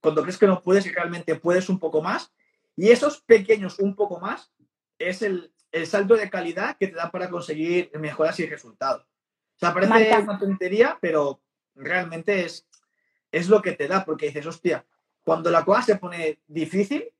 cuando 0.01 0.23
crees 0.23 0.39
que 0.39 0.47
no 0.47 0.62
puedes 0.62 0.87
y 0.87 0.91
realmente 0.91 1.37
puedes 1.37 1.69
un 1.69 1.79
poco 1.79 2.03
más, 2.03 2.33
y 2.75 2.91
esos 2.91 3.21
pequeños 3.21 3.79
un 3.79 3.95
poco 3.95 4.21
más 4.21 4.53
es 4.99 5.23
el, 5.23 5.53
el 5.73 5.87
salto 5.87 6.17
de 6.17 6.31
calidad 6.31 6.77
que 6.79 6.89
te 6.89 6.97
da 6.97 7.11
para 7.11 7.31
conseguir 7.31 7.91
mejoras 7.95 8.39
y 8.41 8.47
resultados. 8.47 9.03
O 9.03 9.59
sea, 9.59 9.73
parece 9.73 10.19
una 10.19 10.39
tontería, 10.39 10.99
pero 11.01 11.41
realmente 11.75 12.45
es, 12.45 12.67
es 13.33 13.49
lo 13.49 13.63
que 13.63 13.73
te 13.73 13.89
da, 13.89 14.05
porque 14.05 14.27
dices, 14.27 14.47
hostia, 14.47 14.85
cuando 15.23 15.51
la 15.51 15.65
cosa 15.65 15.83
se 15.83 15.97
pone 15.97 16.41
difícil, 16.47 17.13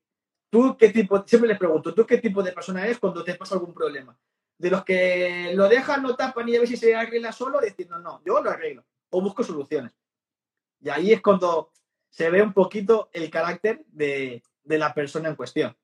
¿Tú 0.49 0.77
qué 0.77 0.89
tipo, 0.89 1.23
siempre 1.25 1.49
les 1.49 1.57
pregunto, 1.57 1.93
¿tú 1.93 2.05
qué 2.05 2.17
tipo 2.19 2.41
de 2.41 2.53
persona 2.53 2.83
eres 2.83 2.99
cuando 2.99 3.23
te 3.23 3.35
pasa 3.35 3.55
algún 3.55 3.73
problema? 3.73 4.17
De 4.57 4.69
los 4.69 4.83
que 4.83 5.51
lo 5.53 5.67
dejan, 5.67 6.01
no 6.01 6.15
tapan 6.15 6.47
y 6.47 6.55
a 6.55 6.59
ver 6.59 6.67
si 6.67 6.77
se 6.77 6.95
arregla 6.95 7.31
solo, 7.31 7.59
diciendo, 7.59 7.99
no, 7.99 8.21
yo 8.25 8.41
lo 8.41 8.49
arreglo 8.49 8.85
o 9.09 9.21
busco 9.21 9.43
soluciones. 9.43 9.91
Y 10.79 10.89
ahí 10.89 11.11
es 11.11 11.21
cuando 11.21 11.71
se 12.09 12.29
ve 12.29 12.41
un 12.41 12.53
poquito 12.53 13.09
el 13.11 13.29
carácter 13.29 13.83
de, 13.87 14.41
de 14.63 14.77
la 14.77 14.93
persona 14.93 15.29
en 15.29 15.35
cuestión. 15.35 15.75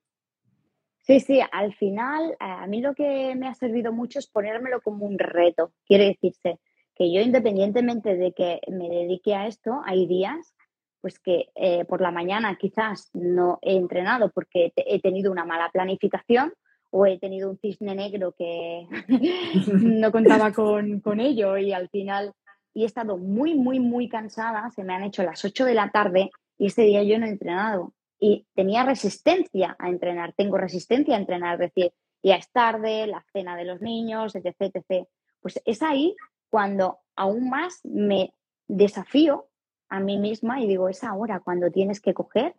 Sí, 1.06 1.20
sí, 1.20 1.40
al 1.52 1.74
final 1.74 2.34
a 2.40 2.66
mí 2.66 2.80
lo 2.80 2.94
que 2.94 3.34
me 3.36 3.46
ha 3.46 3.54
servido 3.54 3.92
mucho 3.92 4.18
es 4.18 4.26
ponérmelo 4.26 4.80
como 4.80 5.04
un 5.04 5.18
reto. 5.18 5.72
Quiere 5.86 6.06
decirse 6.06 6.58
que 6.94 7.12
yo 7.12 7.20
independientemente 7.20 8.16
de 8.16 8.32
que 8.32 8.60
me 8.68 8.88
dedique 8.88 9.34
a 9.34 9.46
esto, 9.46 9.82
hay 9.84 10.06
días 10.06 10.54
pues 11.02 11.18
que 11.18 11.50
eh, 11.54 11.84
por 11.84 12.00
la 12.00 12.10
mañana 12.10 12.56
quizás 12.56 13.10
no 13.12 13.58
he 13.60 13.76
entrenado 13.76 14.30
porque 14.30 14.72
he 14.74 15.02
tenido 15.02 15.30
una 15.30 15.44
mala 15.44 15.68
planificación 15.70 16.54
o 16.88 17.04
he 17.04 17.18
tenido 17.18 17.50
un 17.50 17.58
cisne 17.58 17.94
negro 17.94 18.34
que 18.38 18.86
no 19.74 20.10
contaba 20.10 20.52
con, 20.52 21.00
con, 21.00 21.20
ello 21.20 21.58
y 21.58 21.74
al 21.74 21.90
final 21.90 22.32
y 22.72 22.84
he 22.84 22.86
estado 22.86 23.18
muy, 23.18 23.54
muy, 23.54 23.80
muy 23.80 24.08
cansada, 24.08 24.70
se 24.70 24.82
me 24.82 24.94
han 24.94 25.04
hecho 25.04 25.22
las 25.22 25.44
8 25.44 25.66
de 25.66 25.74
la 25.74 25.90
tarde 25.90 26.30
y 26.56 26.68
ese 26.68 26.82
día 26.84 27.02
yo 27.02 27.18
no 27.18 27.26
he 27.26 27.30
entrenado 27.30 27.92
y 28.26 28.46
tenía 28.54 28.84
resistencia 28.84 29.76
a 29.78 29.90
entrenar, 29.90 30.32
tengo 30.32 30.56
resistencia 30.56 31.14
a 31.14 31.18
entrenar, 31.18 31.60
es 31.60 31.74
decir, 31.74 31.92
ya 32.22 32.36
es 32.36 32.50
tarde, 32.50 33.06
la 33.06 33.22
cena 33.34 33.54
de 33.54 33.66
los 33.66 33.82
niños, 33.82 34.34
etc, 34.34 34.54
etc. 34.60 35.06
Pues 35.42 35.60
es 35.66 35.82
ahí 35.82 36.16
cuando 36.48 37.00
aún 37.16 37.50
más 37.50 37.84
me 37.84 38.32
desafío 38.66 39.50
a 39.90 40.00
mí 40.00 40.16
misma 40.16 40.62
y 40.62 40.66
digo, 40.66 40.88
es 40.88 41.04
ahora 41.04 41.40
cuando 41.40 41.70
tienes 41.70 42.00
que 42.00 42.14
coger 42.14 42.56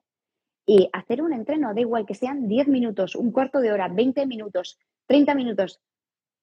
y 0.67 0.87
hacer 0.93 1.23
un 1.23 1.33
entreno, 1.33 1.73
da 1.73 1.81
igual 1.81 2.05
que 2.05 2.13
sean 2.13 2.47
10 2.47 2.67
minutos, 2.67 3.15
un 3.15 3.31
cuarto 3.31 3.59
de 3.59 3.71
hora, 3.71 3.87
20 3.87 4.27
minutos, 4.27 4.77
30 5.07 5.33
minutos, 5.33 5.81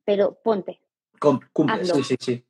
pero 0.04 0.36
ponte. 0.42 0.80
hazlo. 1.20 1.94
Sí, 1.94 2.02
sí, 2.02 2.16
sí. 2.18 2.44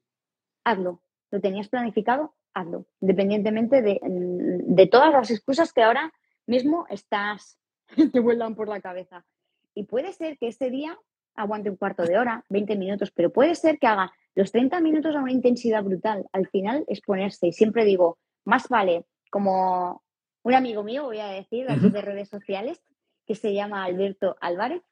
Hazlo. 0.65 1.03
¿Lo 1.31 1.39
tenías 1.39 1.69
planificado? 1.69 2.35
Hazlo. 2.55 2.87
Independientemente 3.03 3.83
de, 3.83 4.01
de 4.03 4.87
todas 4.87 5.13
las 5.13 5.31
excusas 5.31 5.75
que 5.75 5.83
ahora 5.83 6.11
mismo 6.47 6.87
estás, 6.91 7.59
te 8.13 8.21
vuelan 8.21 8.55
por 8.55 8.69
la 8.69 8.81
cabeza. 8.81 9.25
Y 9.75 9.85
puede 9.85 10.13
ser 10.13 10.39
que 10.39 10.49
ese 10.49 10.71
día 10.71 10.99
aguante 11.35 11.71
un 11.71 11.77
cuarto 11.77 12.05
de 12.05 12.19
hora, 12.19 12.45
20 12.51 12.77
minutos, 12.77 13.11
pero 13.11 13.33
puede 13.33 13.55
ser 13.55 13.79
que 13.79 13.87
haga 13.87 14.13
los 14.35 14.53
30 14.53 14.81
minutos 14.81 15.15
a 15.17 15.21
una 15.21 15.33
intensidad 15.33 15.83
brutal. 15.83 16.27
Al 16.33 16.49
final 16.49 16.85
es 16.89 17.01
ponerse, 17.01 17.49
y 17.49 17.53
siempre 17.53 17.85
digo, 17.85 18.19
más 18.45 18.69
vale, 18.69 19.05
como 19.31 20.03
un 20.43 20.55
amigo 20.55 20.83
mío, 20.83 21.05
voy 21.05 21.21
a 21.21 21.29
decir, 21.29 21.67
de 21.67 22.01
redes 22.03 22.29
sociales, 22.29 22.83
que 23.27 23.35
se 23.35 23.55
llama 23.55 23.85
Alberto 23.85 24.37
Álvarez, 24.41 24.83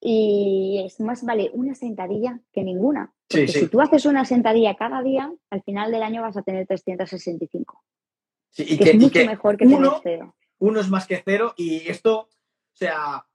y 0.00 0.82
es 0.84 1.00
más 1.00 1.24
vale 1.24 1.50
una 1.54 1.74
sentadilla 1.74 2.40
que 2.52 2.62
ninguna. 2.62 3.12
Porque 3.28 3.46
Sí, 3.46 3.52
sí. 3.52 3.60
si 3.60 3.68
tú 3.68 3.80
haces 3.80 4.04
una 4.04 4.24
sentadilla 4.24 4.74
cada 4.74 5.02
día, 5.02 5.32
al 5.50 5.62
final 5.62 5.90
del 5.92 6.02
año 6.02 6.22
vas 6.22 6.36
a 6.36 6.42
tener 6.42 6.66
365. 6.66 7.82
Sí, 8.50 8.64
y 8.68 8.78
Que 8.78 8.84
que, 8.84 8.90
es 8.90 8.94
y 8.96 8.98
mucho 8.98 9.12
que 9.12 9.26
mejor 9.26 9.56
que 9.56 9.64
uno, 9.64 9.76
tener 9.76 10.00
cero. 10.02 10.34
Uno 10.62 10.80
es 10.80 10.88
más 10.88 11.06
que 11.06 11.20
cero 11.24 11.54
y 11.56 11.88
esto, 11.88 12.18
o 12.20 12.28
sea, 12.76 13.26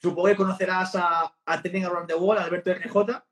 supongo 0.00 0.28
que 0.28 0.36
conocerás 0.36 0.94
a, 0.94 1.34
a 1.44 1.62
Training 1.62 1.84
Around 1.84 2.08
the 2.08 2.14
World, 2.14 2.42
Alberto 2.42 2.70
RJ, 2.72 3.24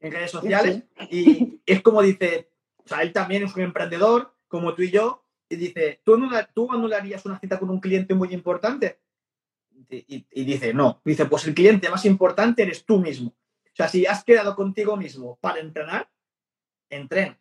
en 0.00 0.12
redes 0.12 0.30
sociales, 0.30 0.84
y 1.10 1.60
es 1.66 1.82
como 1.82 2.02
dice, 2.02 2.50
o 2.76 2.86
sea, 2.88 3.02
él 3.02 3.12
también 3.12 3.42
es 3.44 3.54
un 3.56 3.62
emprendedor, 3.62 4.34
como 4.48 4.74
tú 4.74 4.82
y 4.82 4.90
yo, 4.90 5.24
y 5.48 5.56
dice, 5.56 6.00
¿tú, 6.04 6.14
anula- 6.14 6.48
tú 6.54 6.70
anularías 6.72 7.24
una 7.26 7.38
cita 7.40 7.58
con 7.58 7.68
un 7.70 7.80
cliente 7.80 8.14
muy 8.14 8.32
importante? 8.32 9.00
Y, 9.90 9.96
y- 10.16 10.26
y 10.30 10.44
dice, 10.44 10.72
no. 10.72 11.00
Dice, 11.04 11.26
pues 11.26 11.46
el 11.46 11.54
cliente 11.54 11.90
más 11.90 12.04
importante 12.04 12.62
eres 12.62 12.84
tú 12.84 12.98
mismo. 12.98 13.30
O 13.30 13.74
sea, 13.74 13.88
si 13.88 14.06
has 14.06 14.22
quedado 14.24 14.54
contigo 14.54 14.96
mismo 14.96 15.36
para 15.40 15.58
entrenar, 15.60 16.08
entrena. 16.90 17.38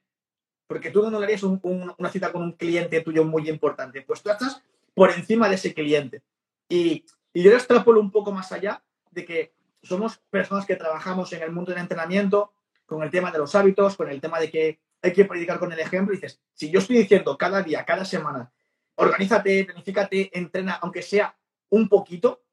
Porque 0.68 0.90
tú 0.92 1.02
no 1.02 1.10
anularías 1.10 1.44
un- 1.44 1.60
un- 1.64 1.94
una 1.98 2.10
cita 2.10 2.32
con 2.32 2.42
un 2.42 2.54
cliente 2.54 3.02
tuyo 3.02 3.24
muy 3.24 3.48
importante. 3.50 4.02
Pues 4.02 4.22
tú 4.22 4.30
estás 4.30 4.62
por 4.94 5.12
encima 5.12 5.50
de 5.50 5.56
ese 5.56 5.74
cliente. 5.74 6.22
Y, 6.70 7.06
y 7.34 7.44
yo 7.44 7.52
lo 7.52 7.58
extrapolo 7.58 8.00
un 8.00 8.12
poco 8.12 8.32
más 8.32 8.52
allá 8.52 8.84
de 9.12 9.26
que 9.26 9.54
somos 9.84 10.18
personas 10.30 10.66
que 10.66 10.76
trabajamos 10.76 11.32
en 11.34 11.42
el 11.42 11.52
mundo 11.52 11.72
del 11.72 11.82
entrenamiento, 11.82 12.54
con 12.86 13.04
el 13.04 13.10
tema 13.10 13.32
de 13.32 13.40
los 13.40 13.56
hábitos, 13.56 13.96
con 13.96 14.10
el 14.10 14.20
tema 14.22 14.40
de 14.40 14.52
que 14.52 14.80
hay 15.02 15.14
que 15.14 15.26
predicar 15.26 15.60
con 15.60 15.72
el 15.72 15.80
ejemplo. 15.80 16.14
Y 16.14 16.18
dices, 16.18 16.42
si 16.54 16.70
yo 16.70 16.80
estoy 16.80 16.98
diciendo 16.98 17.38
cada 17.38 17.62
día, 17.62 17.86
cada 17.86 18.06
semana, 18.06 18.52
organízate, 18.96 19.66
planifícate, 19.66 20.38
entrena, 20.38 20.74
aunque 20.82 21.02
sea 21.02 21.36
un 21.70 21.88
poquito, 21.88 22.44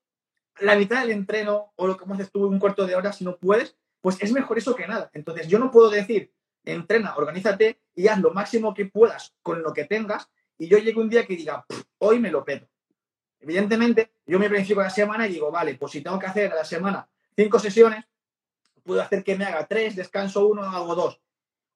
la 0.60 0.76
mitad 0.76 1.00
del 1.00 1.10
entreno 1.10 1.72
o 1.76 1.86
lo 1.86 1.96
que 1.96 2.04
haces 2.12 2.30
tú 2.30 2.46
un 2.46 2.58
cuarto 2.58 2.86
de 2.86 2.94
hora, 2.94 3.12
si 3.12 3.24
no 3.24 3.36
puedes, 3.36 3.76
pues 4.00 4.16
es 4.20 4.32
mejor 4.32 4.58
eso 4.58 4.74
que 4.74 4.86
nada. 4.86 5.10
Entonces 5.12 5.48
yo 5.48 5.58
no 5.58 5.70
puedo 5.70 5.90
decir, 5.90 6.32
entrena, 6.64 7.14
organízate 7.16 7.80
y 7.94 8.08
haz 8.08 8.20
lo 8.20 8.32
máximo 8.32 8.74
que 8.74 8.86
puedas 8.86 9.34
con 9.42 9.62
lo 9.62 9.72
que 9.72 9.84
tengas 9.84 10.28
y 10.58 10.68
yo 10.68 10.78
llego 10.78 11.00
un 11.00 11.08
día 11.08 11.24
que 11.26 11.36
diga, 11.36 11.64
"Pff, 11.66 11.82
hoy 11.98 12.18
me 12.18 12.30
lo 12.30 12.44
pedo. 12.44 12.68
Evidentemente, 13.40 14.12
yo 14.26 14.38
me 14.38 14.48
planifico 14.48 14.80
la 14.82 14.90
semana 14.90 15.26
y 15.26 15.32
digo, 15.32 15.50
vale, 15.50 15.74
pues 15.76 15.92
si 15.92 16.00
tengo 16.02 16.18
que 16.18 16.26
hacer 16.26 16.52
a 16.52 16.56
la 16.56 16.64
semana 16.64 17.08
cinco 17.36 17.58
sesiones, 17.58 18.04
puedo 18.82 19.00
hacer 19.00 19.22
que 19.22 19.36
me 19.36 19.44
haga 19.44 19.66
tres, 19.66 19.94
descanso 19.94 20.46
uno, 20.48 20.62
hago 20.64 20.94
dos. 20.94 21.20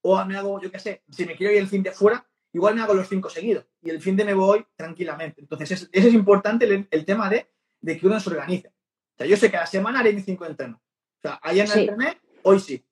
O 0.01 0.23
me 0.25 0.35
hago, 0.35 0.59
yo 0.61 0.69
qué 0.71 0.79
sé, 0.79 1.03
si 1.09 1.25
me 1.25 1.35
quiero 1.35 1.53
ir 1.53 1.59
el 1.59 1.67
fin 1.67 1.81
de 1.83 1.91
fuera, 1.93 2.27
igual 2.51 2.75
me 2.75 2.81
hago 2.81 2.93
los 2.93 3.07
cinco 3.07 3.29
seguidos 3.29 3.65
y 3.81 3.89
el 3.89 4.01
fin 4.01 4.17
de 4.17 4.25
me 4.25 4.33
voy 4.33 4.65
tranquilamente. 4.75 5.39
Entonces, 5.41 5.71
es, 5.71 5.89
ese 5.93 6.07
es 6.09 6.13
importante 6.13 6.65
el, 6.65 6.87
el 6.91 7.05
tema 7.05 7.29
de, 7.29 7.49
de 7.79 7.97
que 7.97 8.07
uno 8.07 8.19
se 8.19 8.29
organice. 8.29 8.67
O 8.67 9.17
sea, 9.17 9.27
yo 9.27 9.37
sé 9.37 9.49
que 9.49 9.57
a 9.57 9.61
la 9.61 9.65
semana 9.67 9.99
haré 10.01 10.11
mis 10.11 10.25
cinco 10.25 10.45
entrenos. 10.45 10.79
O 10.79 11.21
sea, 11.21 11.39
ayer 11.43 11.65
no 11.67 11.73
Sí. 11.73 11.79
entrené, 11.81 12.19
hoy 12.41 12.59
sí. 12.59 12.85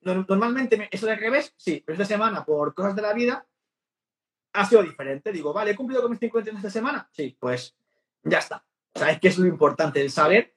No- 0.00 0.24
Normalmente, 0.28 0.76
me- 0.76 0.88
eso 0.90 1.06
de 1.06 1.14
revés, 1.14 1.54
sí, 1.56 1.82
pero 1.86 1.94
esta 1.94 2.04
semana, 2.06 2.44
por 2.44 2.74
cosas 2.74 2.96
de 2.96 3.02
la 3.02 3.12
vida, 3.12 3.46
ha 4.58 4.64
sido 4.64 4.82
diferente. 4.82 5.30
Digo, 5.30 5.52
vale, 5.52 5.70
he 5.70 5.76
cumplido 5.76 6.02
con 6.02 6.10
mis 6.10 6.18
cinco 6.18 6.38
entrenos 6.38 6.58
esta 6.58 6.70
semana. 6.70 7.08
Sí, 7.12 7.36
pues 7.38 7.76
ya 8.24 8.38
está. 8.38 8.64
O 8.92 8.98
sea, 8.98 9.12
es 9.12 9.20
que 9.20 9.28
es 9.28 9.38
lo 9.38 9.46
importante, 9.46 10.00
el 10.00 10.10
saber 10.10 10.54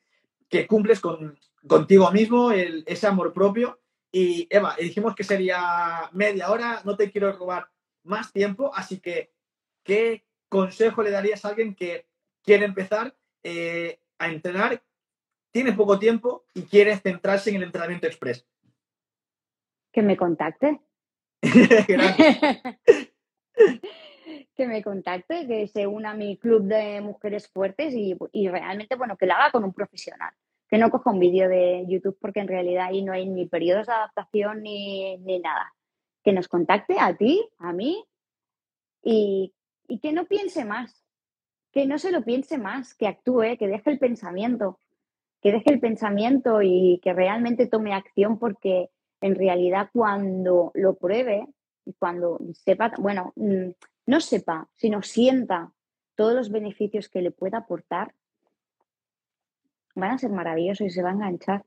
que 0.49 0.65
cumples 0.65 0.99
con, 0.99 1.37
contigo 1.67 2.09
mismo, 2.11 2.51
el, 2.51 2.83
ese 2.87 3.05
amor 3.05 3.31
propio. 3.31 3.79
Y 4.11 4.47
Eva, 4.49 4.75
dijimos 4.77 5.15
que 5.15 5.23
sería 5.23 6.09
media 6.13 6.49
hora, 6.49 6.81
no 6.83 6.97
te 6.97 7.11
quiero 7.11 7.31
robar 7.31 7.69
más 8.03 8.33
tiempo, 8.33 8.71
así 8.75 8.99
que, 8.99 9.31
¿qué 9.83 10.25
consejo 10.49 11.03
le 11.03 11.11
darías 11.11 11.45
a 11.45 11.49
alguien 11.49 11.75
que 11.75 12.07
quiere 12.43 12.65
empezar 12.65 13.15
eh, 13.43 14.01
a 14.17 14.29
entrenar, 14.29 14.83
tiene 15.51 15.73
poco 15.73 15.99
tiempo 15.99 16.45
y 16.55 16.63
quiere 16.63 16.97
centrarse 16.97 17.51
en 17.51 17.57
el 17.57 17.63
entrenamiento 17.63 18.07
express? 18.07 18.45
Que 19.93 20.01
me 20.01 20.17
contacte. 20.17 20.81
Que 24.55 24.67
me 24.67 24.83
contacte, 24.83 25.47
que 25.47 25.67
se 25.67 25.87
una 25.87 26.11
a 26.11 26.15
mi 26.15 26.37
club 26.37 26.63
de 26.63 27.01
mujeres 27.01 27.49
fuertes 27.49 27.93
y, 27.93 28.15
y 28.31 28.47
realmente, 28.47 28.95
bueno, 28.95 29.17
que 29.17 29.25
lo 29.25 29.33
haga 29.33 29.51
con 29.51 29.63
un 29.63 29.73
profesional. 29.73 30.31
Que 30.69 30.77
no 30.77 30.89
coja 30.89 31.11
un 31.11 31.19
vídeo 31.19 31.49
de 31.49 31.85
YouTube 31.87 32.17
porque 32.21 32.39
en 32.39 32.47
realidad 32.47 32.87
ahí 32.87 33.01
no 33.01 33.11
hay 33.11 33.27
ni 33.27 33.45
periodos 33.47 33.87
de 33.87 33.93
adaptación 33.93 34.61
ni, 34.61 35.17
ni 35.17 35.39
nada. 35.39 35.73
Que 36.23 36.31
nos 36.31 36.47
contacte 36.47 36.97
a 36.99 37.15
ti, 37.17 37.45
a 37.57 37.73
mí 37.73 38.05
y, 39.03 39.53
y 39.87 39.99
que 39.99 40.13
no 40.13 40.25
piense 40.25 40.65
más. 40.65 41.03
Que 41.71 41.85
no 41.85 41.97
se 41.97 42.11
lo 42.11 42.23
piense 42.23 42.57
más, 42.57 42.93
que 42.93 43.07
actúe, 43.07 43.57
que 43.57 43.67
deje 43.67 43.89
el 43.89 43.99
pensamiento. 43.99 44.79
Que 45.41 45.51
deje 45.51 45.71
el 45.71 45.79
pensamiento 45.79 46.61
y 46.61 46.99
que 47.03 47.13
realmente 47.13 47.67
tome 47.67 47.93
acción 47.93 48.37
porque 48.37 48.89
en 49.21 49.35
realidad 49.35 49.89
cuando 49.93 50.71
lo 50.73 50.95
pruebe 50.95 51.47
y 51.85 51.93
cuando 51.93 52.39
sepa, 52.53 52.91
bueno, 52.97 53.33
mm, 53.35 53.71
no 54.07 54.19
sepa, 54.21 54.69
sino 54.75 55.01
sienta 55.01 55.71
todos 56.15 56.33
los 56.33 56.51
beneficios 56.51 57.09
que 57.09 57.21
le 57.21 57.31
pueda 57.31 57.59
aportar, 57.59 58.13
van 59.95 60.11
a 60.11 60.17
ser 60.17 60.31
maravillosos 60.31 60.87
y 60.87 60.89
se 60.89 61.03
va 61.03 61.09
a 61.09 61.13
enganchar. 61.13 61.65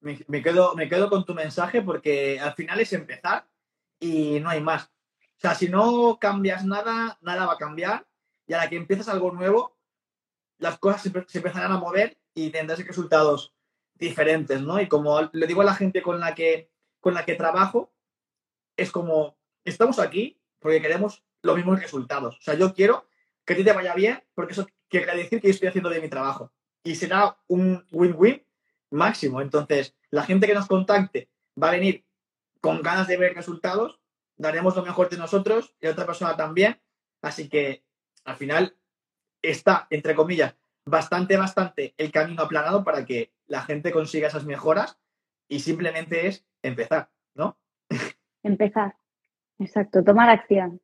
Me, 0.00 0.42
quedo, 0.42 0.74
me 0.76 0.88
quedo 0.88 1.10
con 1.10 1.24
tu 1.24 1.34
mensaje 1.34 1.82
porque 1.82 2.38
al 2.38 2.54
final 2.54 2.80
es 2.80 2.92
empezar 2.92 3.48
y 3.98 4.38
no 4.40 4.48
hay 4.48 4.60
más. 4.60 4.84
O 4.84 5.40
sea, 5.40 5.54
si 5.54 5.68
no 5.68 6.18
cambias 6.20 6.64
nada, 6.64 7.18
nada 7.20 7.46
va 7.46 7.54
a 7.54 7.58
cambiar. 7.58 8.06
Y 8.46 8.54
a 8.54 8.58
la 8.58 8.68
que 8.68 8.76
empiezas 8.76 9.08
algo 9.08 9.32
nuevo, 9.32 9.76
las 10.58 10.78
cosas 10.78 11.02
se, 11.02 11.10
se 11.26 11.38
empezarán 11.38 11.72
a 11.72 11.78
mover 11.78 12.18
y 12.32 12.50
tendrás 12.50 12.84
resultados 12.84 13.54
diferentes, 13.94 14.62
¿no? 14.62 14.80
Y 14.80 14.88
como 14.88 15.20
le 15.32 15.46
digo 15.46 15.62
a 15.62 15.64
la 15.64 15.74
gente 15.74 16.00
con 16.02 16.20
la 16.20 16.34
que, 16.34 16.70
con 17.00 17.14
la 17.14 17.24
que 17.24 17.34
trabajo, 17.34 17.92
es 18.78 18.90
como, 18.90 19.36
estamos 19.64 19.98
aquí 19.98 20.40
porque 20.60 20.80
queremos 20.80 21.22
los 21.42 21.56
mismos 21.56 21.80
resultados. 21.80 22.36
O 22.38 22.40
sea, 22.40 22.54
yo 22.54 22.72
quiero 22.72 23.06
que 23.44 23.52
a 23.52 23.56
ti 23.56 23.64
te 23.64 23.72
vaya 23.72 23.94
bien 23.94 24.22
porque 24.34 24.52
eso 24.52 24.66
quiere 24.88 25.14
decir 25.16 25.40
que 25.40 25.48
yo 25.48 25.52
estoy 25.52 25.68
haciendo 25.68 25.90
bien 25.90 26.02
mi 26.02 26.08
trabajo. 26.08 26.52
Y 26.82 26.94
será 26.94 27.36
un 27.48 27.86
win-win 27.90 28.42
máximo. 28.90 29.42
Entonces, 29.42 29.94
la 30.10 30.22
gente 30.22 30.46
que 30.46 30.54
nos 30.54 30.66
contacte 30.66 31.28
va 31.60 31.68
a 31.68 31.72
venir 31.72 32.06
con 32.60 32.82
ganas 32.82 33.08
de 33.08 33.16
ver 33.16 33.34
resultados, 33.34 34.00
daremos 34.36 34.74
lo 34.76 34.84
mejor 34.84 35.10
de 35.10 35.18
nosotros 35.18 35.74
y 35.80 35.88
otra 35.88 36.06
persona 36.06 36.36
también. 36.36 36.80
Así 37.20 37.48
que 37.48 37.84
al 38.24 38.36
final 38.36 38.76
está, 39.42 39.88
entre 39.90 40.14
comillas, 40.14 40.54
bastante, 40.84 41.36
bastante 41.36 41.94
el 41.98 42.12
camino 42.12 42.42
aplanado 42.42 42.84
para 42.84 43.04
que 43.04 43.32
la 43.46 43.62
gente 43.62 43.90
consiga 43.90 44.28
esas 44.28 44.44
mejoras 44.44 44.98
y 45.48 45.60
simplemente 45.60 46.28
es 46.28 46.46
empezar, 46.62 47.10
¿no? 47.34 47.58
Empezar. 48.42 48.96
Exacto, 49.58 50.04
tomar 50.04 50.30
acción. 50.30 50.80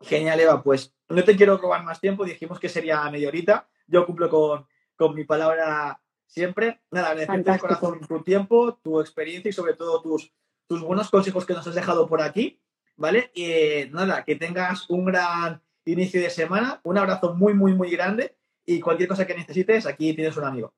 Genial, 0.00 0.40
Eva. 0.40 0.62
Pues 0.62 0.94
no 1.08 1.22
te 1.24 1.36
quiero 1.36 1.56
robar 1.56 1.84
más 1.84 2.00
tiempo. 2.00 2.24
Dijimos 2.24 2.58
que 2.58 2.68
sería 2.68 3.08
media 3.10 3.28
horita. 3.28 3.68
Yo 3.86 4.06
cumplo 4.06 4.28
con, 4.28 4.66
con 4.96 5.14
mi 5.14 5.24
palabra 5.24 6.00
siempre. 6.26 6.80
Nada, 6.90 7.10
agradecerte 7.10 7.52
de 7.52 7.58
corazón 7.58 8.00
tu 8.00 8.22
tiempo, 8.22 8.74
tu 8.82 9.00
experiencia 9.00 9.48
y 9.48 9.52
sobre 9.52 9.74
todo 9.74 10.02
tus, 10.02 10.32
tus 10.66 10.82
buenos 10.82 11.10
consejos 11.10 11.46
que 11.46 11.54
nos 11.54 11.66
has 11.66 11.74
dejado 11.74 12.08
por 12.08 12.22
aquí. 12.22 12.60
¿Vale? 12.96 13.30
Y 13.34 13.44
eh, 13.44 13.90
nada, 13.92 14.24
que 14.24 14.36
tengas 14.36 14.88
un 14.88 15.04
gran 15.04 15.60
inicio 15.84 16.20
de 16.20 16.30
semana. 16.30 16.80
Un 16.84 16.98
abrazo 16.98 17.34
muy, 17.34 17.54
muy, 17.54 17.74
muy 17.74 17.90
grande. 17.90 18.36
Y 18.66 18.80
cualquier 18.80 19.08
cosa 19.08 19.26
que 19.26 19.34
necesites, 19.34 19.86
aquí 19.86 20.14
tienes 20.14 20.36
un 20.36 20.44
amigo. 20.44 20.72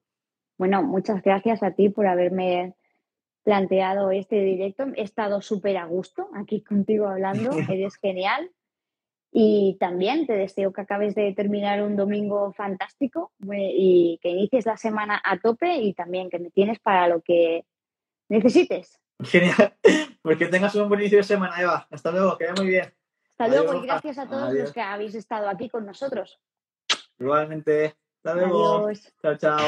Bueno, 0.58 0.82
muchas 0.82 1.22
gracias 1.22 1.62
a 1.62 1.72
ti 1.72 1.90
por 1.90 2.06
haberme 2.06 2.74
planteado 3.46 4.10
este 4.10 4.42
directo. 4.42 4.86
He 4.96 5.02
estado 5.02 5.40
súper 5.40 5.76
a 5.76 5.86
gusto 5.86 6.28
aquí 6.34 6.62
contigo 6.62 7.06
hablando. 7.06 7.50
Eres 7.70 7.96
genial. 7.96 8.50
Y 9.30 9.76
también 9.78 10.26
te 10.26 10.32
deseo 10.32 10.72
que 10.72 10.80
acabes 10.80 11.14
de 11.14 11.32
terminar 11.32 11.82
un 11.82 11.94
domingo 11.94 12.52
fantástico 12.54 13.30
eh, 13.52 13.70
y 13.72 14.18
que 14.20 14.30
inicies 14.30 14.66
la 14.66 14.76
semana 14.76 15.22
a 15.24 15.38
tope 15.38 15.76
y 15.76 15.94
también 15.94 16.28
que 16.28 16.40
me 16.40 16.50
tienes 16.50 16.80
para 16.80 17.06
lo 17.06 17.20
que 17.20 17.64
necesites. 18.28 19.00
Genial. 19.22 19.74
Pues 20.22 20.38
que 20.38 20.46
tengas 20.46 20.74
un 20.74 20.88
buen 20.88 20.98
inicio 20.98 21.18
de 21.18 21.22
semana, 21.22 21.54
Eva. 21.62 21.86
Hasta 21.88 22.10
luego, 22.10 22.36
que 22.36 22.46
vaya 22.46 22.60
muy 22.60 22.68
bien. 22.68 22.92
Hasta 23.30 23.46
luego 23.46 23.74
y 23.80 23.86
gracias 23.86 24.18
a 24.18 24.26
todos 24.26 24.48
Adiós. 24.48 24.64
los 24.64 24.72
que 24.72 24.80
habéis 24.80 25.14
estado 25.14 25.48
aquí 25.48 25.68
con 25.68 25.86
nosotros. 25.86 26.40
Igualmente. 27.16 27.94
Hasta 28.24 28.34
luego. 28.34 28.88
Adiós. 28.88 29.14
Chao, 29.22 29.36
chao. 29.36 29.58